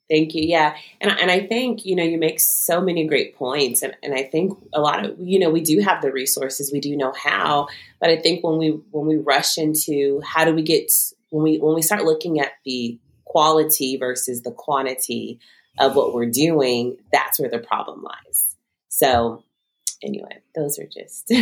Thank 0.08 0.34
you. 0.34 0.42
Yeah. 0.46 0.74
And, 1.00 1.10
and 1.18 1.30
I 1.30 1.46
think, 1.46 1.84
you 1.84 1.94
know, 1.94 2.02
you 2.02 2.16
make 2.16 2.40
so 2.40 2.80
many 2.80 3.06
great 3.06 3.36
points. 3.36 3.82
And, 3.82 3.94
and 4.02 4.14
I 4.14 4.22
think 4.22 4.58
a 4.72 4.80
lot 4.80 5.04
of, 5.04 5.16
you 5.20 5.38
know, 5.38 5.50
we 5.50 5.60
do 5.60 5.80
have 5.80 6.00
the 6.00 6.12
resources, 6.12 6.72
we 6.72 6.80
do 6.80 6.96
know 6.96 7.12
how, 7.12 7.68
but 8.00 8.08
I 8.08 8.16
think 8.16 8.42
when 8.42 8.56
we, 8.56 8.70
when 8.90 9.06
we 9.06 9.16
rush 9.16 9.58
into 9.58 10.22
how 10.24 10.46
do 10.46 10.54
we 10.54 10.62
get, 10.62 10.90
when 11.28 11.42
we, 11.42 11.58
when 11.58 11.74
we 11.74 11.82
start 11.82 12.04
looking 12.04 12.40
at 12.40 12.52
the 12.64 12.98
quality 13.28 13.96
versus 13.96 14.42
the 14.42 14.50
quantity 14.50 15.38
of 15.78 15.94
what 15.94 16.12
we're 16.12 16.26
doing, 16.30 16.96
that's 17.12 17.38
where 17.38 17.50
the 17.50 17.58
problem 17.58 18.02
lies. 18.02 18.56
So, 18.88 19.44
anyway, 20.02 20.42
those 20.56 20.78
are 20.78 20.86
just. 20.86 21.28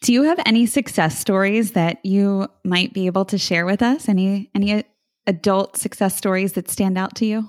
Do 0.00 0.12
you 0.12 0.24
have 0.24 0.40
any 0.44 0.66
success 0.66 1.18
stories 1.18 1.72
that 1.72 2.04
you 2.04 2.48
might 2.62 2.92
be 2.92 3.06
able 3.06 3.24
to 3.26 3.38
share 3.38 3.64
with 3.64 3.80
us? 3.80 4.08
Any 4.08 4.50
any 4.54 4.84
adult 5.26 5.78
success 5.78 6.14
stories 6.14 6.52
that 6.52 6.70
stand 6.70 6.98
out 6.98 7.14
to 7.16 7.24
you? 7.24 7.48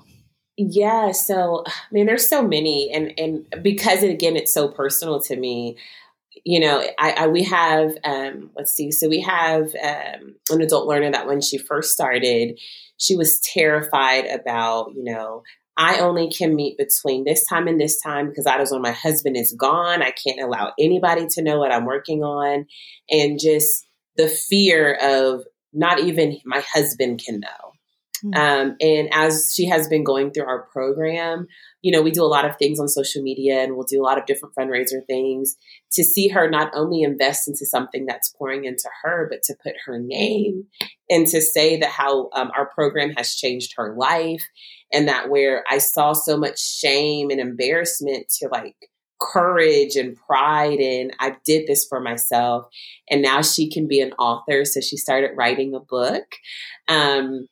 Yeah, 0.56 1.12
so 1.12 1.64
I 1.66 1.72
mean, 1.92 2.06
there's 2.06 2.28
so 2.28 2.42
many, 2.42 2.90
and 2.92 3.12
and 3.18 3.62
because 3.62 4.02
it, 4.02 4.10
again, 4.10 4.36
it's 4.36 4.54
so 4.54 4.68
personal 4.68 5.20
to 5.22 5.36
me. 5.36 5.76
You 6.44 6.60
know, 6.60 6.86
I, 6.98 7.10
I 7.12 7.26
we 7.28 7.42
have 7.44 7.96
um, 8.04 8.50
let's 8.56 8.72
see, 8.72 8.90
so 8.92 9.08
we 9.08 9.20
have 9.22 9.74
um, 9.82 10.36
an 10.50 10.62
adult 10.62 10.86
learner 10.86 11.10
that 11.12 11.26
when 11.26 11.40
she 11.40 11.58
first 11.58 11.92
started, 11.92 12.58
she 12.98 13.16
was 13.16 13.40
terrified 13.40 14.26
about 14.26 14.92
you 14.94 15.04
know 15.04 15.42
I 15.76 15.98
only 15.98 16.30
can 16.30 16.54
meet 16.54 16.78
between 16.78 17.24
this 17.24 17.46
time 17.46 17.68
and 17.68 17.80
this 17.80 18.00
time 18.00 18.28
because 18.28 18.44
that 18.44 18.60
is 18.60 18.72
when 18.72 18.82
my 18.82 18.92
husband 18.92 19.36
is 19.36 19.54
gone. 19.58 20.02
I 20.02 20.12
can't 20.12 20.40
allow 20.40 20.72
anybody 20.78 21.26
to 21.32 21.42
know 21.42 21.58
what 21.58 21.72
I'm 21.72 21.84
working 21.84 22.22
on, 22.22 22.66
and 23.10 23.38
just 23.40 23.86
the 24.16 24.28
fear 24.28 24.94
of 24.94 25.44
not 25.72 26.00
even 26.00 26.38
my 26.44 26.60
husband 26.72 27.22
can 27.24 27.40
know. 27.40 27.65
Um, 28.34 28.76
and 28.80 29.08
as 29.12 29.52
she 29.54 29.66
has 29.66 29.88
been 29.88 30.04
going 30.04 30.30
through 30.30 30.46
our 30.46 30.62
program, 30.72 31.46
you 31.82 31.92
know, 31.92 32.02
we 32.02 32.10
do 32.10 32.24
a 32.24 32.26
lot 32.26 32.44
of 32.44 32.56
things 32.56 32.80
on 32.80 32.88
social 32.88 33.22
media 33.22 33.62
and 33.62 33.76
we'll 33.76 33.86
do 33.86 34.00
a 34.00 34.04
lot 34.04 34.18
of 34.18 34.26
different 34.26 34.54
fundraiser 34.54 35.04
things 35.06 35.56
to 35.92 36.02
see 36.02 36.28
her 36.28 36.48
not 36.48 36.70
only 36.74 37.02
invest 37.02 37.46
into 37.46 37.66
something 37.66 38.06
that's 38.06 38.34
pouring 38.38 38.64
into 38.64 38.88
her, 39.02 39.28
but 39.30 39.42
to 39.44 39.54
put 39.62 39.74
her 39.84 39.98
name 39.98 40.64
and 41.10 41.26
to 41.28 41.40
say 41.40 41.78
that 41.78 41.90
how 41.90 42.30
um, 42.32 42.50
our 42.56 42.66
program 42.74 43.10
has 43.16 43.34
changed 43.34 43.74
her 43.76 43.94
life 43.96 44.42
and 44.92 45.08
that 45.08 45.28
where 45.28 45.64
I 45.70 45.78
saw 45.78 46.12
so 46.12 46.36
much 46.36 46.60
shame 46.60 47.30
and 47.30 47.40
embarrassment 47.40 48.28
to 48.38 48.48
like 48.48 48.76
courage 49.20 49.96
and 49.96 50.16
pride 50.16 50.78
and 50.78 51.14
I 51.18 51.36
did 51.44 51.66
this 51.66 51.86
for 51.88 52.00
myself. 52.00 52.66
And 53.10 53.22
now 53.22 53.42
she 53.42 53.70
can 53.70 53.88
be 53.88 54.00
an 54.00 54.12
author 54.12 54.64
so 54.64 54.80
she 54.80 54.96
started 54.96 55.30
writing 55.36 55.74
a 55.74 55.80
book. 55.80 56.24
Um, 56.88 57.48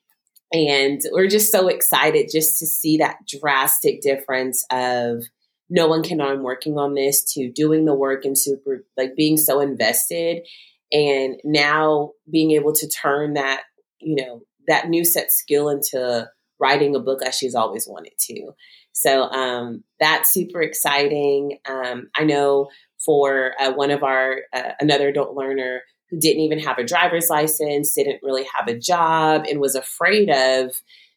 and 0.51 1.01
we're 1.11 1.27
just 1.27 1.51
so 1.51 1.67
excited 1.67 2.29
just 2.31 2.59
to 2.59 2.65
see 2.65 2.97
that 2.97 3.17
drastic 3.27 4.01
difference 4.01 4.65
of 4.71 5.23
no 5.69 5.87
one 5.87 6.03
can 6.03 6.17
know 6.17 6.27
I'm 6.29 6.43
working 6.43 6.77
on 6.77 6.93
this 6.93 7.23
to 7.33 7.51
doing 7.51 7.85
the 7.85 7.95
work 7.95 8.25
and 8.25 8.37
super 8.37 8.85
like 8.97 9.15
being 9.15 9.37
so 9.37 9.59
invested 9.59 10.43
and 10.91 11.35
now 11.43 12.11
being 12.31 12.51
able 12.51 12.73
to 12.73 12.87
turn 12.87 13.33
that, 13.33 13.63
you 13.99 14.15
know, 14.15 14.41
that 14.67 14.89
new 14.89 15.03
set 15.03 15.31
skill 15.31 15.69
into 15.69 16.29
writing 16.59 16.95
a 16.95 16.99
book 16.99 17.21
as 17.23 17.35
she's 17.35 17.55
always 17.55 17.87
wanted 17.87 18.13
to. 18.19 18.51
So 18.93 19.23
um, 19.23 19.83
that's 19.99 20.31
super 20.31 20.61
exciting. 20.61 21.57
Um, 21.67 22.09
I 22.15 22.23
know 22.23 22.69
for 23.03 23.53
uh, 23.59 23.73
one 23.73 23.91
of 23.91 24.03
our 24.03 24.37
uh, 24.53 24.71
another 24.79 25.09
adult 25.09 25.35
learner 25.35 25.81
who 26.09 26.19
didn't 26.19 26.41
even 26.41 26.59
have 26.59 26.77
a 26.77 26.83
driver's 26.83 27.29
license, 27.29 27.93
didn't 27.93 28.23
really 28.23 28.45
have 28.55 28.67
a 28.67 28.77
job, 28.77 29.45
and 29.49 29.59
was 29.59 29.75
afraid 29.75 30.29
of, 30.29 30.71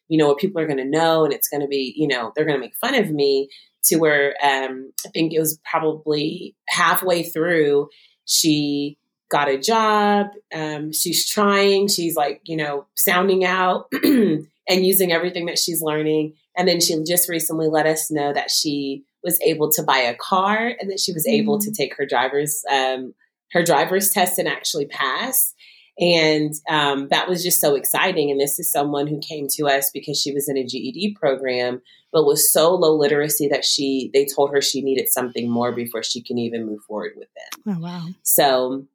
you 0.07 0.17
know, 0.17 0.27
what 0.27 0.39
people 0.39 0.61
are 0.61 0.67
going 0.67 0.77
to 0.77 0.85
know, 0.85 1.23
and 1.23 1.33
it's 1.33 1.49
going 1.49 1.61
to 1.61 1.67
be, 1.67 1.93
you 1.95 2.07
know, 2.07 2.31
they're 2.35 2.45
going 2.45 2.57
to 2.57 2.61
make 2.61 2.75
fun 2.75 2.95
of 2.95 3.11
me. 3.11 3.49
To 3.85 3.95
where 3.95 4.35
um, 4.43 4.91
I 5.05 5.09
think 5.09 5.31
it 5.33 5.39
was 5.39 5.57
probably 5.63 6.53
halfway 6.67 7.23
through, 7.23 7.87
she 8.25 8.97
got 9.29 9.47
a 9.47 9.57
job. 9.57 10.27
Um, 10.53 10.91
she's 10.91 11.29
trying. 11.29 11.87
She's 11.87 12.15
like, 12.15 12.41
you 12.43 12.57
know, 12.57 12.87
sounding 12.95 13.45
out 13.45 13.87
and 14.03 14.45
using 14.67 15.11
everything 15.11 15.45
that 15.45 15.59
she's 15.59 15.81
learning. 15.81 16.33
And 16.57 16.67
then 16.67 16.81
she 16.81 17.01
just 17.07 17.29
recently 17.29 17.67
let 17.67 17.85
us 17.85 18.11
know 18.11 18.33
that 18.33 18.51
she 18.51 19.05
was 19.23 19.39
able 19.41 19.71
to 19.71 19.83
buy 19.83 19.97
a 19.97 20.15
car 20.15 20.73
and 20.79 20.89
that 20.89 20.99
she 20.99 21.13
was 21.13 21.27
able 21.27 21.59
to 21.59 21.71
take 21.71 21.95
her 21.95 22.05
driver's 22.05 22.63
um, 22.69 23.13
her 23.51 23.63
driver's 23.63 24.09
test 24.11 24.39
and 24.39 24.47
actually 24.47 24.85
pass. 24.85 25.53
And 25.99 26.53
um, 26.69 27.09
that 27.09 27.27
was 27.27 27.43
just 27.43 27.59
so 27.59 27.75
exciting. 27.75 28.31
And 28.31 28.39
this 28.39 28.57
is 28.57 28.71
someone 28.71 29.07
who 29.07 29.19
came 29.19 29.47
to 29.55 29.67
us 29.67 29.91
because 29.93 30.19
she 30.19 30.31
was 30.31 30.47
in 30.47 30.55
a 30.55 30.65
GED 30.65 31.17
program, 31.19 31.81
but 32.13 32.25
was 32.25 32.51
so 32.51 32.73
low 32.73 32.95
literacy 32.95 33.49
that 33.49 33.65
she 33.65 34.09
they 34.13 34.25
told 34.25 34.51
her 34.51 34.61
she 34.61 34.81
needed 34.81 35.09
something 35.09 35.49
more 35.49 35.73
before 35.73 36.03
she 36.03 36.21
can 36.21 36.37
even 36.37 36.65
move 36.65 36.81
forward 36.87 37.13
with 37.17 37.27
it. 37.35 37.61
Oh 37.67 37.79
wow! 37.79 38.07
So 38.23 38.85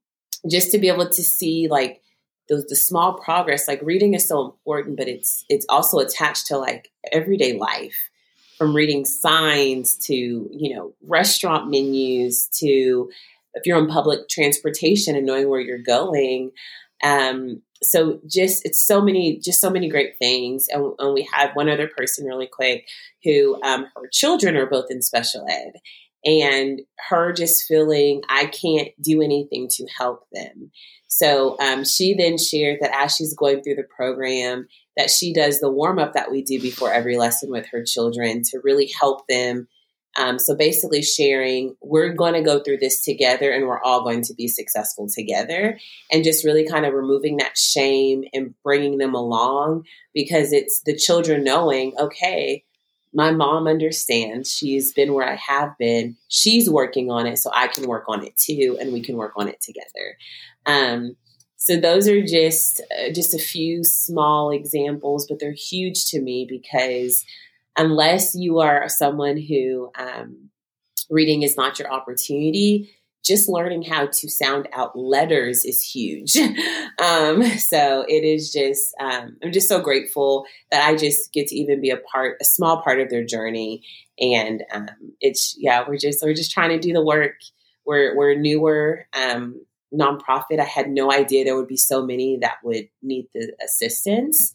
just 0.51 0.73
to 0.73 0.79
be 0.79 0.89
able 0.89 1.09
to 1.09 1.23
see 1.23 1.69
like 1.69 2.01
the, 2.49 2.65
the 2.69 2.77
small 2.77 3.15
progress, 3.15 3.69
like 3.69 3.81
reading 3.83 4.15
is 4.15 4.27
so 4.27 4.45
important, 4.45 4.97
but 4.97 5.09
it's 5.09 5.45
it's 5.49 5.67
also 5.69 5.99
attached 5.99 6.47
to 6.47 6.59
like 6.59 6.91
everyday 7.13 7.57
life, 7.59 7.97
from 8.57 8.75
reading 8.75 9.05
signs 9.05 9.97
to 10.07 10.15
you 10.15 10.75
know 10.75 10.95
restaurant 11.03 11.71
menus 11.71 12.49
to 12.61 13.11
if 13.55 13.67
you're 13.67 13.79
on 13.79 13.89
public 13.89 14.29
transportation 14.29 15.17
and 15.17 15.27
knowing 15.27 15.49
where 15.49 15.61
you're 15.61 15.79
going. 15.79 16.51
Um, 17.03 17.63
so 17.85 18.21
just 18.27 18.65
it's 18.65 18.85
so 18.85 19.01
many 19.01 19.39
just 19.39 19.61
so 19.61 19.71
many 19.71 19.89
great 19.89 20.17
things 20.19 20.67
and, 20.69 20.93
and 20.99 21.15
we 21.15 21.29
had 21.33 21.53
one 21.55 21.69
other 21.69 21.89
person 21.97 22.27
really 22.27 22.47
quick 22.47 22.87
who 23.23 23.61
um, 23.63 23.87
her 23.97 24.09
children 24.13 24.57
are 24.57 24.67
both 24.67 24.87
in 24.91 25.03
special 25.03 25.47
ed 25.49 25.73
and 26.25 26.81
her 27.09 27.33
just 27.33 27.65
feeling 27.67 28.23
i 28.29 28.47
can't 28.47 28.89
do 29.01 29.23
anything 29.23 29.69
to 29.69 29.87
help 29.99 30.25
them 30.33 30.71
so 31.07 31.57
um, 31.61 31.85
she 31.85 32.15
then 32.15 32.37
shared 32.39 32.79
that 32.81 32.95
as 32.95 33.15
she's 33.15 33.35
going 33.35 33.63
through 33.63 33.77
the 33.77 33.87
program 33.97 34.67
that 34.97 35.11
she 35.11 35.33
does 35.33 35.61
the 35.61 35.71
warm 35.71 35.99
up 35.99 36.15
that 36.15 36.31
we 36.31 36.43
do 36.43 36.61
before 36.61 36.93
every 36.93 37.17
lesson 37.17 37.51
with 37.51 37.67
her 37.71 37.85
children 37.85 38.43
to 38.43 38.61
really 38.63 38.91
help 38.99 39.27
them 39.29 39.69
um, 40.17 40.39
so 40.39 40.55
basically, 40.55 41.03
sharing, 41.03 41.77
we're 41.83 42.13
going 42.13 42.35
to 42.35 42.43
go 42.43 42.61
through 42.61 42.79
this 42.79 43.03
together 43.03 43.51
and 43.51 43.67
we're 43.67 43.83
all 43.83 44.03
going 44.03 44.23
to 44.23 44.35
be 44.35 44.47
successful 44.47 45.09
together. 45.09 45.79
And 46.13 46.23
just 46.23 46.45
really 46.45 46.69
kind 46.69 46.87
of 46.87 46.95
removing 46.95 47.39
that 47.39 47.59
shame 47.59 48.25
and 48.33 48.55
bringing 48.63 48.99
them 48.99 49.15
along 49.15 49.85
because 50.13 50.53
it's 50.53 50.81
the 50.83 50.97
children 50.97 51.43
knowing, 51.43 51.95
okay, 51.99 52.65
my 53.13 53.31
mom 53.31 53.67
understands. 53.67 54.53
She's 54.55 54.93
been 54.93 55.15
where 55.15 55.29
I 55.29 55.37
have 55.37 55.77
been. 55.79 56.17
She's 56.29 56.71
working 56.71 57.11
on 57.11 57.27
it, 57.27 57.39
so 57.39 57.51
I 57.53 57.69
can 57.69 57.89
work 57.89 58.05
on 58.09 58.25
it 58.25 58.37
too, 58.37 58.77
and 58.81 58.93
we 58.93 59.01
can 59.03 59.17
work 59.17 59.33
on 59.37 59.49
it 59.49 59.61
together. 59.61 60.17
Um, 60.67 61.17
so 61.57 61.81
those 61.81 62.09
are 62.09 62.23
just 62.23 62.81
uh, 62.81 63.13
just 63.13 63.35
a 63.35 63.39
few 63.39 63.85
small 63.85 64.51
examples, 64.51 65.27
but 65.27 65.39
they're 65.41 65.53
huge 65.53 66.07
to 66.07 66.21
me 66.21 66.47
because 66.49 67.25
unless 67.77 68.35
you 68.35 68.61
are 68.61 68.89
someone 68.89 69.37
who 69.37 69.91
um, 69.99 70.51
reading 71.11 71.43
is 71.43 71.57
not 71.57 71.79
your 71.79 71.93
opportunity, 71.93 72.91
just 73.25 73.49
learning 73.49 73.83
how 73.83 74.07
to 74.07 74.29
sound 74.29 74.69
out 74.73 74.97
letters 74.97 75.65
is 75.65 75.81
huge. 75.83 76.37
um, 77.03 77.43
so 77.59 78.05
it 78.07 78.23
is 78.23 78.53
just, 78.53 78.95
um, 79.01 79.37
I'm 79.43 79.51
just 79.51 79.69
so 79.69 79.81
grateful 79.81 80.45
that 80.71 80.87
I 80.87 80.95
just 80.95 81.33
get 81.33 81.49
to 81.49 81.57
even 81.57 81.81
be 81.81 81.91
a 81.91 81.97
part, 81.97 82.37
a 82.41 82.45
small 82.45 82.83
part 82.83 83.01
of 83.01 83.09
their 83.09 83.25
journey. 83.25 83.83
And 84.21 84.63
um, 84.73 84.89
it's, 85.21 85.57
yeah, 85.59 85.85
we're 85.89 85.97
just, 85.97 86.23
we're 86.23 86.35
just 86.35 86.53
trying 86.53 86.71
to 86.71 86.79
do 86.79 86.93
the 86.93 87.05
work. 87.05 87.37
We're, 87.87 88.15
we're 88.15 88.35
newer 88.35 89.07
um, 89.15 89.65
nonprofit. 89.93 90.61
I 90.61 90.65
had 90.65 90.91
no 90.91 91.11
idea 91.11 91.45
there 91.45 91.57
would 91.57 91.69
be 91.69 91.77
so 91.79 92.05
many 92.05 92.39
that 92.43 92.57
would 92.63 92.89
need 93.03 93.29
the 93.35 93.55
assistance. 93.65 94.53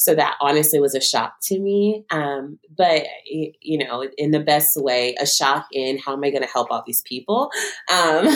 So 0.00 0.14
that 0.14 0.38
honestly 0.40 0.80
was 0.80 0.94
a 0.94 1.00
shock 1.00 1.34
to 1.42 1.60
me. 1.60 2.06
Um, 2.10 2.58
but, 2.74 3.04
you 3.26 3.76
know, 3.76 4.02
in 4.16 4.30
the 4.30 4.40
best 4.40 4.80
way, 4.80 5.14
a 5.20 5.26
shock 5.26 5.66
in 5.72 5.98
how 5.98 6.14
am 6.14 6.24
I 6.24 6.30
going 6.30 6.42
to 6.42 6.48
help 6.48 6.68
all 6.70 6.82
these 6.86 7.02
people? 7.02 7.50
Um, 7.92 8.26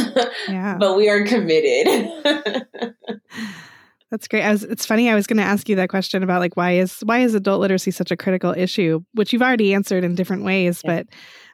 yeah. 0.46 0.76
But 0.84 0.96
we 0.96 1.08
are 1.08 1.24
committed. 1.24 2.12
That's 4.10 4.28
great. 4.28 4.46
Was, 4.46 4.62
it's 4.64 4.84
funny. 4.84 5.08
I 5.08 5.14
was 5.14 5.26
going 5.26 5.38
to 5.38 5.42
ask 5.42 5.66
you 5.70 5.76
that 5.76 5.88
question 5.88 6.22
about 6.22 6.40
like 6.40 6.54
why 6.54 6.72
is 6.72 7.00
why 7.00 7.20
is 7.20 7.34
adult 7.34 7.62
literacy 7.62 7.90
such 7.92 8.10
a 8.10 8.16
critical 8.16 8.52
issue, 8.54 9.02
which 9.14 9.32
you've 9.32 9.40
already 9.40 9.72
answered 9.72 10.04
in 10.04 10.14
different 10.14 10.44
ways, 10.44 10.82
yeah. 10.84 10.96
but 10.96 11.06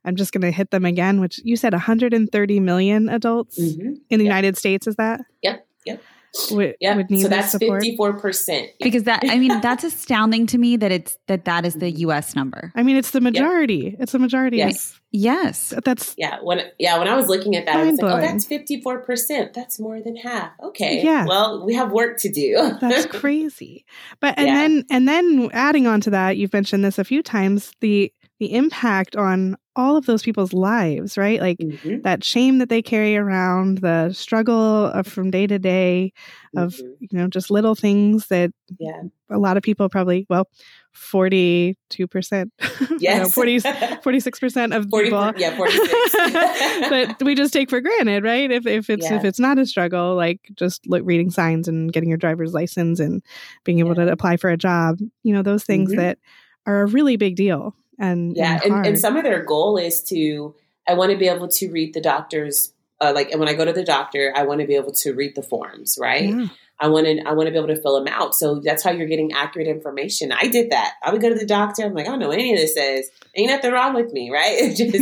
I'm 0.05 0.17
just 0.17 0.33
going 0.33 0.43
to 0.43 0.51
hit 0.51 0.73
them 0.73 0.85
again. 0.85 1.21
Which 1.21 1.41
you 1.45 1.57
said 1.57 1.73
130 1.73 2.61
million 2.61 3.09
adults 3.09 3.61
mm-hmm. 3.61 3.95
in 4.11 4.19
the 4.19 4.25
United 4.25 4.59
States. 4.59 4.89
Is 4.89 4.97
that? 4.97 5.21
Yep. 5.43 5.67
Yep 5.87 6.03
would, 6.51 6.77
yeah. 6.81 6.97
would 6.97 7.11
need 7.11 7.23
so 7.23 7.29
that's 7.29 7.57
fifty 7.57 7.97
four 7.97 8.13
percent. 8.13 8.71
Because 8.81 9.05
that, 9.05 9.23
I 9.25 9.39
mean, 9.39 9.61
that's 9.63 9.85
astounding 9.85 10.47
to 10.49 10.59
me 10.59 10.77
that 10.77 10.93
it's 10.93 11.19
that 11.27 11.45
that 11.45 11.65
is 11.65 11.75
the 11.75 11.87
mm-hmm. 11.87 12.01
U.S. 12.01 12.37
number. 12.37 12.73
I 12.75 12.83
mean, 12.83 12.97
it's 12.97 13.11
the 13.11 13.21
majority. 13.21 13.97
It's 13.99 14.13
the 14.13 14.19
majority. 14.19 14.59
Yes. 14.59 14.99
Yes. 15.13 15.75
That's 15.85 16.15
yeah. 16.17 16.39
When 16.41 16.61
yeah, 16.79 16.99
when 16.99 17.09
I 17.09 17.17
was 17.17 17.27
looking 17.27 17.57
at 17.57 17.67
that, 17.67 17.77
I 17.77 17.91
was 17.91 18.01
like, 18.01 18.15
oh, 18.15 18.21
that's 18.21 18.45
fifty 18.45 18.81
four 18.81 19.01
percent. 19.01 19.55
That's 19.55 19.81
more 19.81 20.01
than 20.01 20.17
half. 20.17 20.53
Okay. 20.63 21.03
Yeah. 21.03 21.27
Well, 21.27 21.65
we 21.65 21.75
have 21.75 21.91
work 21.91 22.19
to 22.19 22.31
do. 22.31 22.77
that's 22.81 23.07
crazy. 23.19 23.85
But 24.21 24.39
and 24.39 24.47
yeah. 24.47 24.55
then 24.55 24.85
and 24.91 25.09
then 25.09 25.51
adding 25.53 25.87
on 25.87 26.01
to 26.03 26.11
that, 26.11 26.37
you've 26.37 26.53
mentioned 26.53 26.85
this 26.85 26.99
a 26.99 27.05
few 27.05 27.23
times. 27.23 27.73
The 27.81 28.13
the 28.41 28.55
impact 28.55 29.17
on 29.17 29.55
all 29.77 29.97
of 29.97 30.07
those 30.07 30.23
people's 30.23 30.55
lives, 30.55 31.19
right? 31.19 31.41
Like 31.41 31.59
mm-hmm. 31.59 32.01
that 32.01 32.25
shame 32.25 32.57
that 32.59 32.71
they 32.71 32.81
carry 32.81 33.15
around, 33.15 33.79
the 33.79 34.13
struggle 34.13 34.87
of 34.87 35.07
from 35.07 35.31
day 35.31 35.47
to 35.47 35.59
day 35.59 36.15
of, 36.57 36.75
mm-hmm. 36.75 36.93
you 37.01 37.19
know, 37.19 37.29
just 37.29 37.51
little 37.51 37.75
things 37.75 38.29
that 38.29 38.51
yeah. 38.79 39.03
a 39.29 39.37
lot 39.37 39.59
of 39.59 39.63
people 39.63 39.91
probably, 39.91 40.27
well, 40.31 40.49
42%, 40.97 41.77
yes. 42.99 43.23
no, 43.23 43.29
40, 43.29 43.61
46% 43.61 44.77
of 44.77 44.89
40, 44.89 45.05
people. 45.05 45.33
Yeah, 45.37 45.57
46. 45.57 46.89
but 46.89 47.23
we 47.23 47.35
just 47.35 47.53
take 47.53 47.69
for 47.69 47.83
granted, 47.83 48.25
right? 48.25 48.51
If, 48.51 48.67
if 48.67 48.89
it's, 48.89 49.09
yeah. 49.09 49.17
if 49.17 49.25
it's 49.27 49.39
not 49.39 49.59
a 49.59 49.67
struggle, 49.67 50.15
like 50.15 50.41
just 50.55 50.87
look, 50.87 51.03
reading 51.05 51.31
signs 51.31 51.69
and 51.69 51.93
getting 51.93 52.09
your 52.09 52.19
driver's 52.19 52.55
license 52.55 53.01
and 53.01 53.23
being 53.65 53.81
able 53.81 53.95
yeah. 53.99 54.07
to 54.07 54.13
apply 54.13 54.39
for 54.39 54.49
a 54.49 54.57
job, 54.57 54.99
you 55.23 55.35
know, 55.35 55.43
those 55.43 55.65
things 55.65 55.91
mm-hmm. 55.91 56.01
that 56.01 56.19
are 56.65 56.83
a 56.83 56.87
really 56.87 57.17
big 57.17 57.37
deal 57.37 57.75
and 58.01 58.37
yeah 58.37 58.59
and, 58.65 58.75
and, 58.75 58.87
and, 58.87 58.99
some 58.99 59.17
of 59.17 59.23
their 59.23 59.45
goal 59.45 59.77
is 59.77 60.03
to 60.03 60.55
i 60.89 60.95
want 60.95 61.13
to 61.13 61.19
be 61.19 61.29
able 61.29 61.47
to 61.47 61.71
read 61.71 61.95
the 61.95 62.01
doctor's 62.01 62.73
uh, 63.01 63.13
like 63.15 63.31
and 63.31 63.39
when 63.39 63.49
i 63.49 63.55
go 63.55 63.65
to 63.65 63.73
the 63.73 63.85
doctor 63.85 64.33
i 64.35 64.43
want 64.43 64.61
to 64.61 64.67
be 64.67 64.75
able 64.75 64.93
to 64.93 65.13
read 65.13 65.35
the 65.37 65.43
forms 65.43 65.97
right 66.01 66.31
yeah. 66.31 66.49
I 66.81 66.89
want 66.89 67.07
to 67.07 67.21
i 67.27 67.33
want 67.33 67.47
to 67.47 67.51
be 67.51 67.59
able 67.59 67.69
to 67.69 67.81
fill 67.81 68.03
them 68.03 68.13
out 68.13 68.35
so 68.35 68.61
that's 68.65 68.83
how 68.83 68.91
you're 68.91 69.07
getting 69.07 69.33
accurate 69.33 69.69
information 69.69 70.33
i 70.33 70.47
did 70.49 70.71
that 70.71 70.95
i 71.03 71.13
would 71.13 71.21
go 71.21 71.29
to 71.29 71.35
the 71.35 71.47
doctor 71.47 71.85
i'm 71.85 71.95
like 71.95 72.07
i 72.07 72.11
don't 72.11 72.19
know 72.19 72.31
any 72.31 72.53
of 72.53 72.59
this 72.59 72.75
says 72.75 73.11
ain't 73.35 73.51
nothing 73.51 73.73
wrong 73.73 73.95
with 73.95 74.13
me 74.13 74.31
right 74.31 74.75
just 74.77 74.97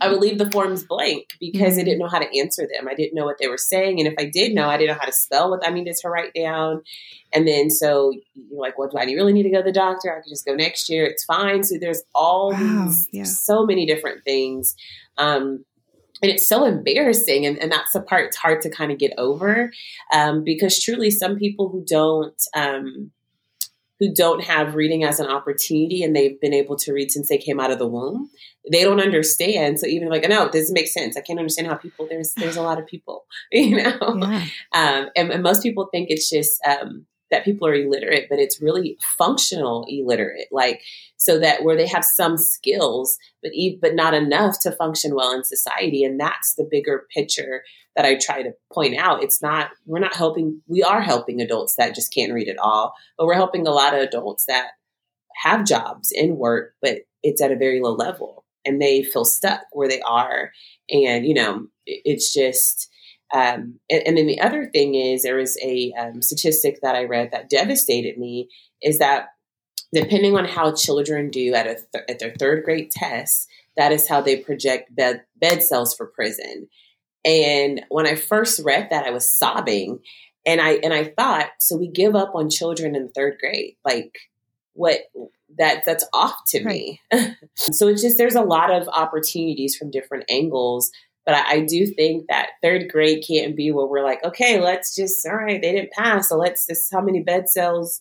i 0.00 0.08
would 0.08 0.20
leave 0.20 0.38
the 0.38 0.50
forms 0.50 0.84
blank 0.84 1.34
because 1.40 1.72
mm-hmm. 1.72 1.80
i 1.80 1.84
didn't 1.84 1.98
know 1.98 2.08
how 2.08 2.18
to 2.18 2.38
answer 2.38 2.66
them 2.72 2.88
i 2.88 2.94
didn't 2.94 3.14
know 3.14 3.24
what 3.24 3.38
they 3.38 3.48
were 3.48 3.58
saying 3.58 3.98
and 4.00 4.08
if 4.08 4.14
i 4.18 4.24
did 4.24 4.54
know 4.54 4.68
i 4.68 4.76
didn't 4.76 4.94
know 4.94 5.00
how 5.00 5.06
to 5.06 5.12
spell 5.12 5.50
what 5.50 5.66
i 5.66 5.70
needed 5.70 5.94
to 5.96 6.08
write 6.08 6.32
down 6.34 6.82
and 7.32 7.46
then 7.46 7.70
so 7.70 8.12
you're 8.34 8.60
like, 8.60 8.78
well, 8.78 8.88
do 8.88 8.96
I 8.96 9.04
really 9.04 9.32
need 9.32 9.42
to 9.42 9.50
go 9.50 9.58
to 9.58 9.62
the 9.62 9.72
doctor? 9.72 10.10
I 10.10 10.22
could 10.22 10.30
just 10.30 10.46
go 10.46 10.54
next 10.54 10.88
year. 10.88 11.04
It's 11.04 11.24
fine. 11.24 11.62
So 11.62 11.76
there's 11.78 12.02
all 12.14 12.52
wow, 12.52 12.86
these, 12.86 13.08
yeah. 13.12 13.24
so 13.24 13.66
many 13.66 13.86
different 13.86 14.24
things. 14.24 14.74
Um, 15.18 15.64
and 16.22 16.30
it's 16.30 16.48
so 16.48 16.64
embarrassing. 16.64 17.46
And, 17.46 17.58
and 17.58 17.70
that's 17.70 17.92
the 17.92 18.00
part 18.00 18.26
it's 18.26 18.36
hard 18.36 18.62
to 18.62 18.70
kind 18.70 18.92
of 18.92 18.98
get 18.98 19.12
over 19.18 19.70
um, 20.12 20.44
because 20.44 20.82
truly 20.82 21.10
some 21.10 21.36
people 21.36 21.68
who 21.68 21.84
don't, 21.84 22.40
um, 22.54 23.10
who 24.00 24.12
don't 24.14 24.44
have 24.44 24.74
reading 24.74 25.04
as 25.04 25.20
an 25.20 25.26
opportunity 25.26 26.02
and 26.02 26.14
they've 26.14 26.40
been 26.40 26.54
able 26.54 26.76
to 26.76 26.92
read 26.92 27.10
since 27.10 27.28
they 27.28 27.38
came 27.38 27.58
out 27.58 27.70
of 27.70 27.78
the 27.78 27.86
womb 27.86 28.30
they 28.70 28.84
don't 28.84 29.00
understand 29.00 29.78
so 29.78 29.86
even 29.86 30.08
like 30.08 30.26
no 30.28 30.48
this 30.48 30.70
makes 30.70 30.92
sense 30.92 31.16
i 31.16 31.20
can't 31.20 31.38
understand 31.38 31.66
how 31.66 31.74
people 31.74 32.06
there's 32.08 32.32
there's 32.34 32.56
a 32.56 32.62
lot 32.62 32.78
of 32.78 32.86
people 32.86 33.24
you 33.52 33.76
know 33.76 34.16
yeah. 34.20 34.44
um, 34.72 35.08
and, 35.16 35.30
and, 35.30 35.42
most 35.42 35.62
people 35.62 35.88
think 35.90 36.10
it's 36.10 36.30
just 36.30 36.60
um, 36.64 37.06
that 37.30 37.44
people 37.44 37.66
are 37.68 37.74
illiterate, 37.74 38.26
but 38.30 38.38
it's 38.38 38.62
really 38.62 38.96
functional 39.16 39.86
illiterate, 39.88 40.48
like 40.50 40.82
so 41.16 41.38
that 41.38 41.62
where 41.62 41.76
they 41.76 41.86
have 41.86 42.04
some 42.04 42.36
skills, 42.38 43.18
but 43.42 43.52
but 43.80 43.94
not 43.94 44.14
enough 44.14 44.58
to 44.62 44.72
function 44.72 45.14
well 45.14 45.32
in 45.32 45.44
society, 45.44 46.04
and 46.04 46.18
that's 46.18 46.54
the 46.54 46.66
bigger 46.68 47.06
picture 47.14 47.62
that 47.96 48.04
I 48.04 48.16
try 48.16 48.42
to 48.42 48.52
point 48.72 48.96
out. 48.96 49.22
It's 49.22 49.42
not 49.42 49.70
we're 49.86 49.98
not 49.98 50.14
helping. 50.14 50.62
We 50.66 50.82
are 50.82 51.02
helping 51.02 51.40
adults 51.40 51.76
that 51.76 51.94
just 51.94 52.14
can't 52.14 52.32
read 52.32 52.48
at 52.48 52.58
all, 52.58 52.94
but 53.16 53.26
we're 53.26 53.34
helping 53.34 53.66
a 53.66 53.72
lot 53.72 53.94
of 53.94 54.00
adults 54.00 54.46
that 54.46 54.68
have 55.42 55.66
jobs 55.66 56.12
and 56.12 56.36
work, 56.36 56.74
but 56.80 57.00
it's 57.22 57.42
at 57.42 57.52
a 57.52 57.56
very 57.56 57.80
low 57.80 57.94
level, 57.94 58.44
and 58.64 58.80
they 58.80 59.02
feel 59.02 59.24
stuck 59.24 59.62
where 59.72 59.88
they 59.88 60.00
are, 60.00 60.52
and 60.90 61.26
you 61.26 61.34
know 61.34 61.66
it's 61.86 62.32
just 62.32 62.90
um, 63.32 63.78
and, 63.90 64.02
and, 64.06 64.16
then 64.16 64.26
the 64.26 64.40
other 64.40 64.66
thing 64.66 64.94
is 64.94 65.22
there 65.22 65.36
was 65.36 65.58
a 65.62 65.92
um, 65.98 66.22
statistic 66.22 66.80
that 66.80 66.94
I 66.94 67.04
read 67.04 67.30
that 67.32 67.50
devastated 67.50 68.16
me 68.16 68.48
is 68.82 68.98
that 69.00 69.26
depending 69.92 70.36
on 70.36 70.46
how 70.46 70.74
children 70.74 71.30
do 71.30 71.52
at 71.54 71.66
a 71.66 71.74
th- 71.74 72.04
at 72.08 72.18
their 72.18 72.34
third 72.38 72.64
grade 72.64 72.90
test, 72.90 73.48
that 73.76 73.92
is 73.92 74.08
how 74.08 74.20
they 74.20 74.36
project 74.36 74.94
bed 74.94 75.24
bed 75.36 75.62
cells 75.62 75.94
for 75.94 76.06
prison. 76.06 76.68
And 77.24 77.82
when 77.90 78.06
I 78.06 78.14
first 78.14 78.60
read 78.64 78.88
that, 78.90 79.06
I 79.06 79.10
was 79.10 79.30
sobbing, 79.30 80.00
and 80.46 80.60
I 80.60 80.72
and 80.76 80.94
I 80.94 81.04
thought, 81.04 81.50
so 81.58 81.76
we 81.76 81.88
give 81.88 82.14
up 82.14 82.34
on 82.34 82.48
children 82.48 82.96
in 82.96 83.10
third 83.10 83.36
grade, 83.38 83.76
like 83.84 84.16
what 84.72 85.00
that 85.58 85.84
that's 85.84 86.04
off 86.14 86.36
to 86.48 86.64
right. 86.64 86.66
me. 86.66 87.00
so 87.54 87.88
it's 87.88 88.02
just 88.02 88.16
there's 88.16 88.34
a 88.34 88.42
lot 88.42 88.70
of 88.72 88.88
opportunities 88.88 89.76
from 89.76 89.90
different 89.90 90.24
angles 90.30 90.90
but 91.28 91.36
I, 91.36 91.56
I, 91.56 91.60
do 91.60 91.84
think 91.84 92.26
that 92.28 92.52
third 92.62 92.90
grade 92.90 93.22
can't 93.28 93.54
be 93.54 93.70
where 93.70 93.84
we're 93.84 94.02
like, 94.02 94.24
okay, 94.24 94.62
let's 94.62 94.96
just, 94.96 95.26
all 95.26 95.36
right, 95.36 95.60
they 95.60 95.72
didn't 95.72 95.92
pass. 95.92 96.30
So 96.30 96.38
let's, 96.38 96.64
this 96.64 96.88
how 96.90 97.02
many 97.02 97.22
bed 97.22 97.50
cells, 97.50 98.00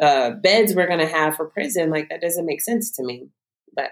uh, 0.00 0.30
beds 0.30 0.74
we're 0.74 0.86
going 0.86 0.98
to 0.98 1.06
have 1.06 1.36
for 1.36 1.50
prison. 1.50 1.90
Like 1.90 2.08
that 2.08 2.22
doesn't 2.22 2.46
make 2.46 2.62
sense 2.62 2.90
to 2.92 3.04
me. 3.04 3.28
But. 3.76 3.90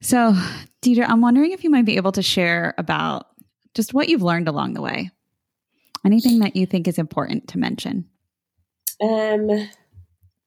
So, 0.00 0.34
Deidre, 0.82 1.08
I'm 1.08 1.20
wondering 1.20 1.50
if 1.50 1.64
you 1.64 1.70
might 1.70 1.84
be 1.84 1.96
able 1.96 2.12
to 2.12 2.22
share 2.22 2.74
about 2.78 3.26
just 3.74 3.92
what 3.92 4.08
you've 4.08 4.22
learned 4.22 4.46
along 4.46 4.74
the 4.74 4.82
way. 4.82 5.10
Anything 6.06 6.38
that 6.38 6.54
you 6.54 6.64
think 6.64 6.86
is 6.86 6.98
important 6.98 7.48
to 7.48 7.58
mention? 7.58 8.08
Um, 9.00 9.68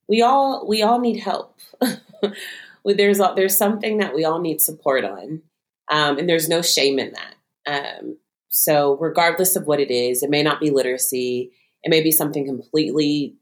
we 0.08 0.22
all 0.22 0.66
we 0.66 0.82
all 0.82 1.02
need 1.02 1.20
help. 1.20 1.60
there's 2.86 3.20
a, 3.20 3.34
there's 3.36 3.58
something 3.58 3.98
that 3.98 4.14
we 4.14 4.26
all 4.26 4.40
need 4.40 4.62
support 4.62 5.04
on, 5.04 5.42
um, 5.90 6.18
and 6.18 6.30
there's 6.30 6.50
no 6.50 6.62
shame 6.62 7.00
in 7.00 7.14
that. 7.14 8.00
Um, 8.00 8.18
so 8.50 8.98
regardless 8.98 9.56
of 9.56 9.66
what 9.66 9.80
it 9.80 9.92
is, 9.92 10.24
it 10.24 10.30
may 10.30 10.44
not 10.44 10.60
be 10.60 10.70
literacy, 10.70 11.52
it 11.84 11.90
may 11.90 12.02
be 12.02 12.12
something 12.12 12.46
completely 12.46 13.36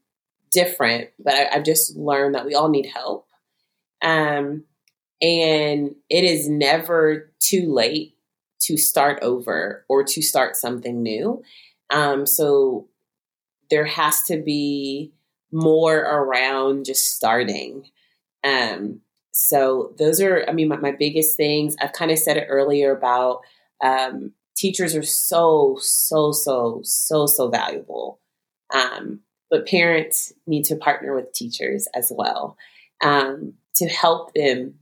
different. 0.51 1.09
But 1.19 1.33
I, 1.33 1.53
have 1.55 1.63
just 1.63 1.95
learned 1.95 2.35
that 2.35 2.45
we 2.45 2.55
all 2.55 2.69
need 2.69 2.85
help, 2.85 3.27
um, 4.01 4.63
and 5.21 5.95
it 6.09 6.23
is 6.23 6.49
never 6.49 7.31
too 7.39 7.73
late 7.73 8.15
to 8.61 8.77
start 8.77 9.21
over 9.21 9.85
or 9.89 10.03
to 10.03 10.21
start 10.21 10.55
something 10.55 11.03
new. 11.03 11.43
Um, 11.89 12.25
so 12.25 12.87
there 13.69 13.85
has 13.85 14.23
to 14.23 14.41
be 14.41 15.13
more 15.51 15.97
around 15.97 16.85
just 16.85 17.15
starting. 17.15 17.85
Um, 18.43 19.01
so 19.33 19.93
those 19.97 20.21
are, 20.21 20.45
I 20.47 20.53
mean, 20.53 20.67
my, 20.67 20.77
my 20.77 20.91
biggest 20.91 21.35
things. 21.35 21.75
I've 21.81 21.93
kind 21.93 22.11
of 22.11 22.19
said 22.19 22.37
it 22.37 22.47
earlier 22.49 22.95
about 22.95 23.41
um, 23.83 24.31
teachers 24.55 24.95
are 24.95 25.03
so, 25.03 25.77
so, 25.81 26.31
so, 26.31 26.81
so, 26.83 27.25
so 27.25 27.49
valuable. 27.49 28.19
Um, 28.73 29.21
but 29.49 29.67
parents 29.67 30.33
need 30.45 30.65
to 30.65 30.75
partner 30.75 31.15
with 31.15 31.33
teachers 31.33 31.87
as 31.95 32.11
well 32.15 32.57
um, 33.03 33.53
to 33.75 33.87
help 33.87 34.33
them, 34.35 34.75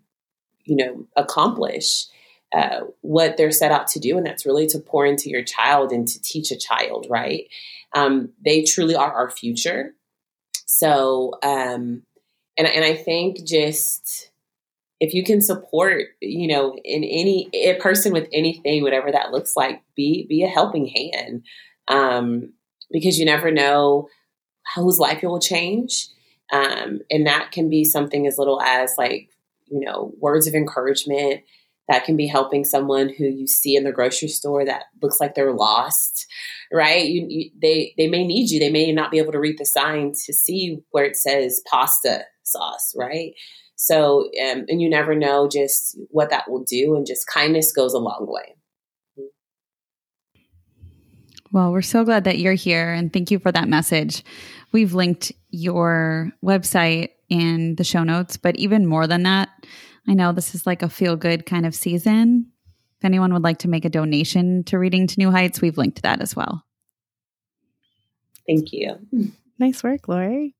you 0.66 0.76
know, 0.76 1.08
accomplish 1.16 2.08
uh, 2.54 2.82
what 3.00 3.38
they're 3.38 3.52
set 3.52 3.72
out 3.72 3.88
to 3.88 4.00
do, 4.00 4.18
and 4.18 4.26
that's 4.26 4.46
really 4.46 4.68
to 4.68 4.80
pour 4.80 5.06
into 5.06 5.30
your 5.30 5.44
child 5.44 5.94
and 5.94 6.08
to 6.10 6.22
teach 6.22 6.52
a 6.52 6.58
child. 6.58 7.08
Right? 7.10 7.48
Um, 7.94 8.34
they 8.44 8.64
truly 8.64 8.96
are 8.96 9.12
our 9.14 9.30
future. 9.30 9.94
So, 10.66 11.34
um, 11.44 12.04
and 12.58 12.68
and 12.68 12.84
I 12.84 12.96
think 12.96 13.46
just 13.46 14.31
if 15.02 15.16
you 15.16 15.24
can 15.24 15.42
support, 15.42 16.10
you 16.22 16.48
know, 16.48 16.78
in 16.86 17.04
any 17.04 17.50
a 17.54 17.74
person 17.82 18.14
with 18.14 18.30
anything, 18.32 18.84
whatever 18.84 19.12
that 19.12 19.32
looks 19.32 19.56
like, 19.56 19.82
be 19.96 20.28
be 20.30 20.44
a 20.44 20.48
helping 20.48 20.86
hand, 20.86 21.44
um, 21.88 22.54
because 22.92 23.18
you 23.18 23.26
never 23.26 23.52
know 23.52 24.08
whose 24.76 25.00
life 25.00 25.24
it 25.24 25.28
will 25.28 25.40
change, 25.42 26.08
um, 26.54 27.00
and 27.10 27.26
that 27.26 27.52
can 27.52 27.68
be 27.68 27.84
something 27.84 28.28
as 28.28 28.38
little 28.38 28.62
as 28.62 28.94
like 28.96 29.30
you 29.66 29.80
know 29.80 30.14
words 30.20 30.48
of 30.48 30.54
encouragement. 30.54 31.42
That 31.90 32.06
can 32.06 32.16
be 32.16 32.28
helping 32.28 32.64
someone 32.64 33.10
who 33.10 33.26
you 33.26 33.48
see 33.48 33.76
in 33.76 33.84
the 33.84 33.92
grocery 33.92 34.30
store 34.30 34.64
that 34.64 34.84
looks 35.02 35.20
like 35.20 35.34
they're 35.34 35.52
lost, 35.52 36.26
right? 36.72 37.06
You, 37.06 37.26
you, 37.28 37.52
they 37.60 37.96
they 37.98 38.08
may 38.08 38.26
need 38.26 38.52
you. 38.52 38.60
They 38.60 38.70
may 38.70 38.92
not 38.92 39.10
be 39.10 39.18
able 39.18 39.32
to 39.32 39.40
read 39.40 39.58
the 39.58 39.66
sign 39.66 40.14
to 40.26 40.32
see 40.32 40.78
where 40.92 41.06
it 41.06 41.18
says 41.18 41.60
pasta 41.70 42.26
sauce, 42.44 42.94
right? 42.96 43.34
So, 43.84 44.30
um, 44.40 44.66
and 44.68 44.80
you 44.80 44.92
never 44.92 45.16
know 45.16 45.50
just 45.52 45.98
what 46.12 46.30
that 46.30 46.48
will 46.48 46.64
do, 46.64 46.96
and 46.96 47.04
just 47.04 47.26
kindness 47.26 47.72
goes 47.72 47.96
a 47.96 47.98
long 47.98 48.28
way. 48.28 48.56
Well, 51.52 51.72
we're 51.72 51.82
so 51.82 52.06
glad 52.06 52.26
that 52.26 52.38
you're 52.38 52.54
here 52.54 52.94
and 52.94 53.12
thank 53.12 53.32
you 53.32 53.40
for 53.40 53.52
that 53.52 53.68
message. 53.68 54.24
We've 54.72 54.94
linked 54.94 55.32
your 55.50 56.32
website 56.46 57.10
in 57.28 57.76
the 57.76 57.84
show 57.84 58.04
notes, 58.04 58.38
but 58.38 58.56
even 58.56 58.86
more 58.86 59.08
than 59.08 59.24
that, 59.24 59.50
I 60.08 60.14
know 60.14 60.32
this 60.32 60.54
is 60.54 60.68
like 60.68 60.84
a 60.84 60.88
feel 60.88 61.16
good 61.16 61.48
kind 61.48 61.66
of 61.66 61.74
season. 61.74 62.52
If 63.00 63.06
anyone 63.06 63.34
would 63.34 63.44
like 63.44 63.58
to 63.60 63.68
make 63.68 63.84
a 63.84 63.90
donation 63.90 64.64
to 64.66 64.78
Reading 64.78 65.08
to 65.08 65.16
New 65.18 65.32
Heights, 65.32 65.60
we've 65.60 65.78
linked 65.78 66.04
that 66.04 66.22
as 66.22 66.36
well. 66.36 66.64
Thank 68.46 68.72
you. 68.72 69.00
Nice 69.60 69.84
work, 69.84 70.08
Lori. 70.08 70.56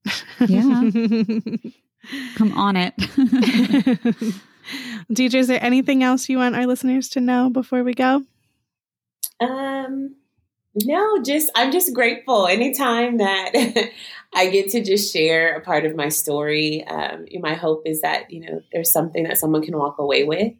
Yeah. 0.48 0.92
Come 2.36 2.58
on 2.58 2.76
it. 2.76 2.96
DJ, 5.12 5.36
is 5.36 5.48
there 5.48 5.64
anything 5.64 6.04
else 6.04 6.30
you 6.30 6.38
want 6.38 6.56
our 6.56 6.66
listeners 6.66 7.10
to 7.10 7.20
know 7.20 7.50
before 7.50 7.84
we 7.84 7.94
go? 7.94 8.24
Um, 9.40 10.16
No, 10.76 11.22
just 11.22 11.52
I'm 11.56 11.72
just 11.72 11.94
grateful. 11.94 12.48
Anytime 12.48 13.18
that 13.18 13.52
I 14.34 14.50
get 14.50 14.70
to 14.70 14.84
just 14.84 15.12
share 15.12 15.56
a 15.56 15.62
part 15.62 15.86
of 15.86 15.96
my 15.96 16.10
story, 16.10 16.86
um, 16.86 17.26
my 17.42 17.56
hope 17.56 17.84
is 17.86 18.02
that 18.02 18.32
you 18.32 18.42
know 18.42 18.62
there's 18.72 18.92
something 18.92 19.24
that 19.24 19.38
someone 19.38 19.64
can 19.64 19.78
walk 19.78 19.98
away 19.98 20.24
with. 20.24 20.54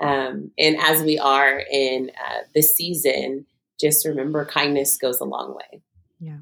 Um, 0.00 0.50
and 0.58 0.76
as 0.80 1.02
we 1.02 1.18
are 1.18 1.58
in 1.58 2.10
uh, 2.10 2.40
the 2.54 2.62
season, 2.62 3.46
just 3.78 4.06
remember 4.06 4.44
kindness 4.46 4.96
goes 4.96 5.20
a 5.20 5.24
long 5.24 5.54
way. 5.54 5.82
Yeah. 6.18 6.38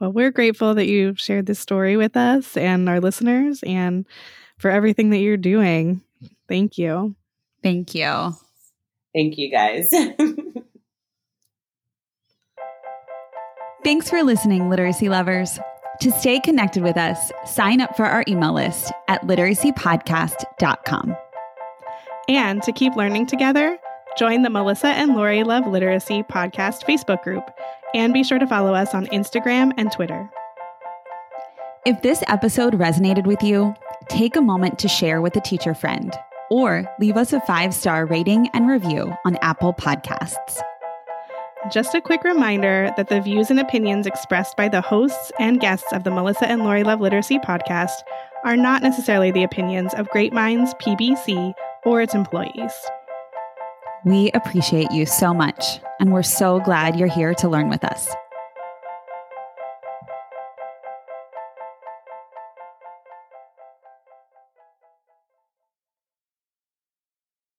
Well, 0.00 0.12
we're 0.12 0.30
grateful 0.30 0.74
that 0.74 0.86
you 0.86 1.14
shared 1.16 1.46
this 1.46 1.58
story 1.58 1.96
with 1.96 2.16
us 2.16 2.56
and 2.56 2.88
our 2.88 3.00
listeners, 3.00 3.62
and 3.62 4.06
for 4.58 4.70
everything 4.70 5.10
that 5.10 5.18
you're 5.18 5.36
doing. 5.36 6.02
Thank 6.48 6.78
you. 6.78 7.14
Thank 7.62 7.94
you. 7.94 8.34
Thank 9.14 9.38
you, 9.38 9.50
guys. 9.50 9.90
Thanks 13.84 14.10
for 14.10 14.22
listening, 14.22 14.68
literacy 14.68 15.08
lovers. 15.08 15.58
To 16.00 16.10
stay 16.10 16.40
connected 16.40 16.82
with 16.82 16.96
us, 16.96 17.32
sign 17.46 17.80
up 17.80 17.96
for 17.96 18.04
our 18.04 18.24
email 18.28 18.52
list 18.52 18.92
at 19.08 19.22
literacypodcast.com. 19.22 21.16
And 22.28 22.62
to 22.62 22.72
keep 22.72 22.96
learning 22.96 23.26
together, 23.26 23.78
join 24.18 24.42
the 24.42 24.50
Melissa 24.50 24.88
and 24.88 25.14
Lori 25.14 25.44
Love 25.44 25.66
Literacy 25.66 26.24
podcast 26.24 26.82
Facebook 26.82 27.22
group, 27.22 27.48
and 27.94 28.12
be 28.12 28.24
sure 28.24 28.38
to 28.38 28.46
follow 28.46 28.74
us 28.74 28.94
on 28.94 29.06
Instagram 29.06 29.72
and 29.76 29.90
Twitter. 29.92 30.30
If 31.84 32.02
this 32.02 32.22
episode 32.26 32.74
resonated 32.74 33.26
with 33.26 33.42
you, 33.42 33.74
take 34.08 34.36
a 34.36 34.40
moment 34.40 34.78
to 34.80 34.88
share 34.88 35.20
with 35.20 35.36
a 35.36 35.40
teacher 35.40 35.74
friend 35.74 36.12
or 36.50 36.84
leave 37.00 37.16
us 37.16 37.32
a 37.32 37.40
five 37.40 37.74
star 37.74 38.06
rating 38.06 38.48
and 38.54 38.68
review 38.68 39.12
on 39.24 39.36
Apple 39.36 39.72
Podcasts. 39.72 40.60
Just 41.70 41.94
a 41.94 42.00
quick 42.00 42.22
reminder 42.22 42.92
that 42.96 43.08
the 43.08 43.20
views 43.20 43.50
and 43.50 43.58
opinions 43.58 44.06
expressed 44.06 44.56
by 44.56 44.68
the 44.68 44.80
hosts 44.80 45.32
and 45.40 45.60
guests 45.60 45.92
of 45.92 46.04
the 46.04 46.10
Melissa 46.10 46.46
and 46.48 46.62
Lori 46.62 46.84
Love 46.84 47.00
Literacy 47.00 47.38
podcast 47.38 48.02
are 48.44 48.56
not 48.56 48.82
necessarily 48.82 49.32
the 49.32 49.42
opinions 49.42 49.92
of 49.94 50.08
Great 50.10 50.32
Minds 50.32 50.74
PBC 50.74 51.54
or 51.84 52.00
its 52.00 52.14
employees. 52.14 52.72
We 54.06 54.30
appreciate 54.34 54.92
you 54.92 55.04
so 55.04 55.34
much, 55.34 55.80
and 55.98 56.12
we're 56.12 56.22
so 56.22 56.60
glad 56.60 56.96
you're 56.96 57.08
here 57.08 57.34
to 57.34 57.48
learn 57.48 57.68
with 57.68 57.82
us. 57.82 58.08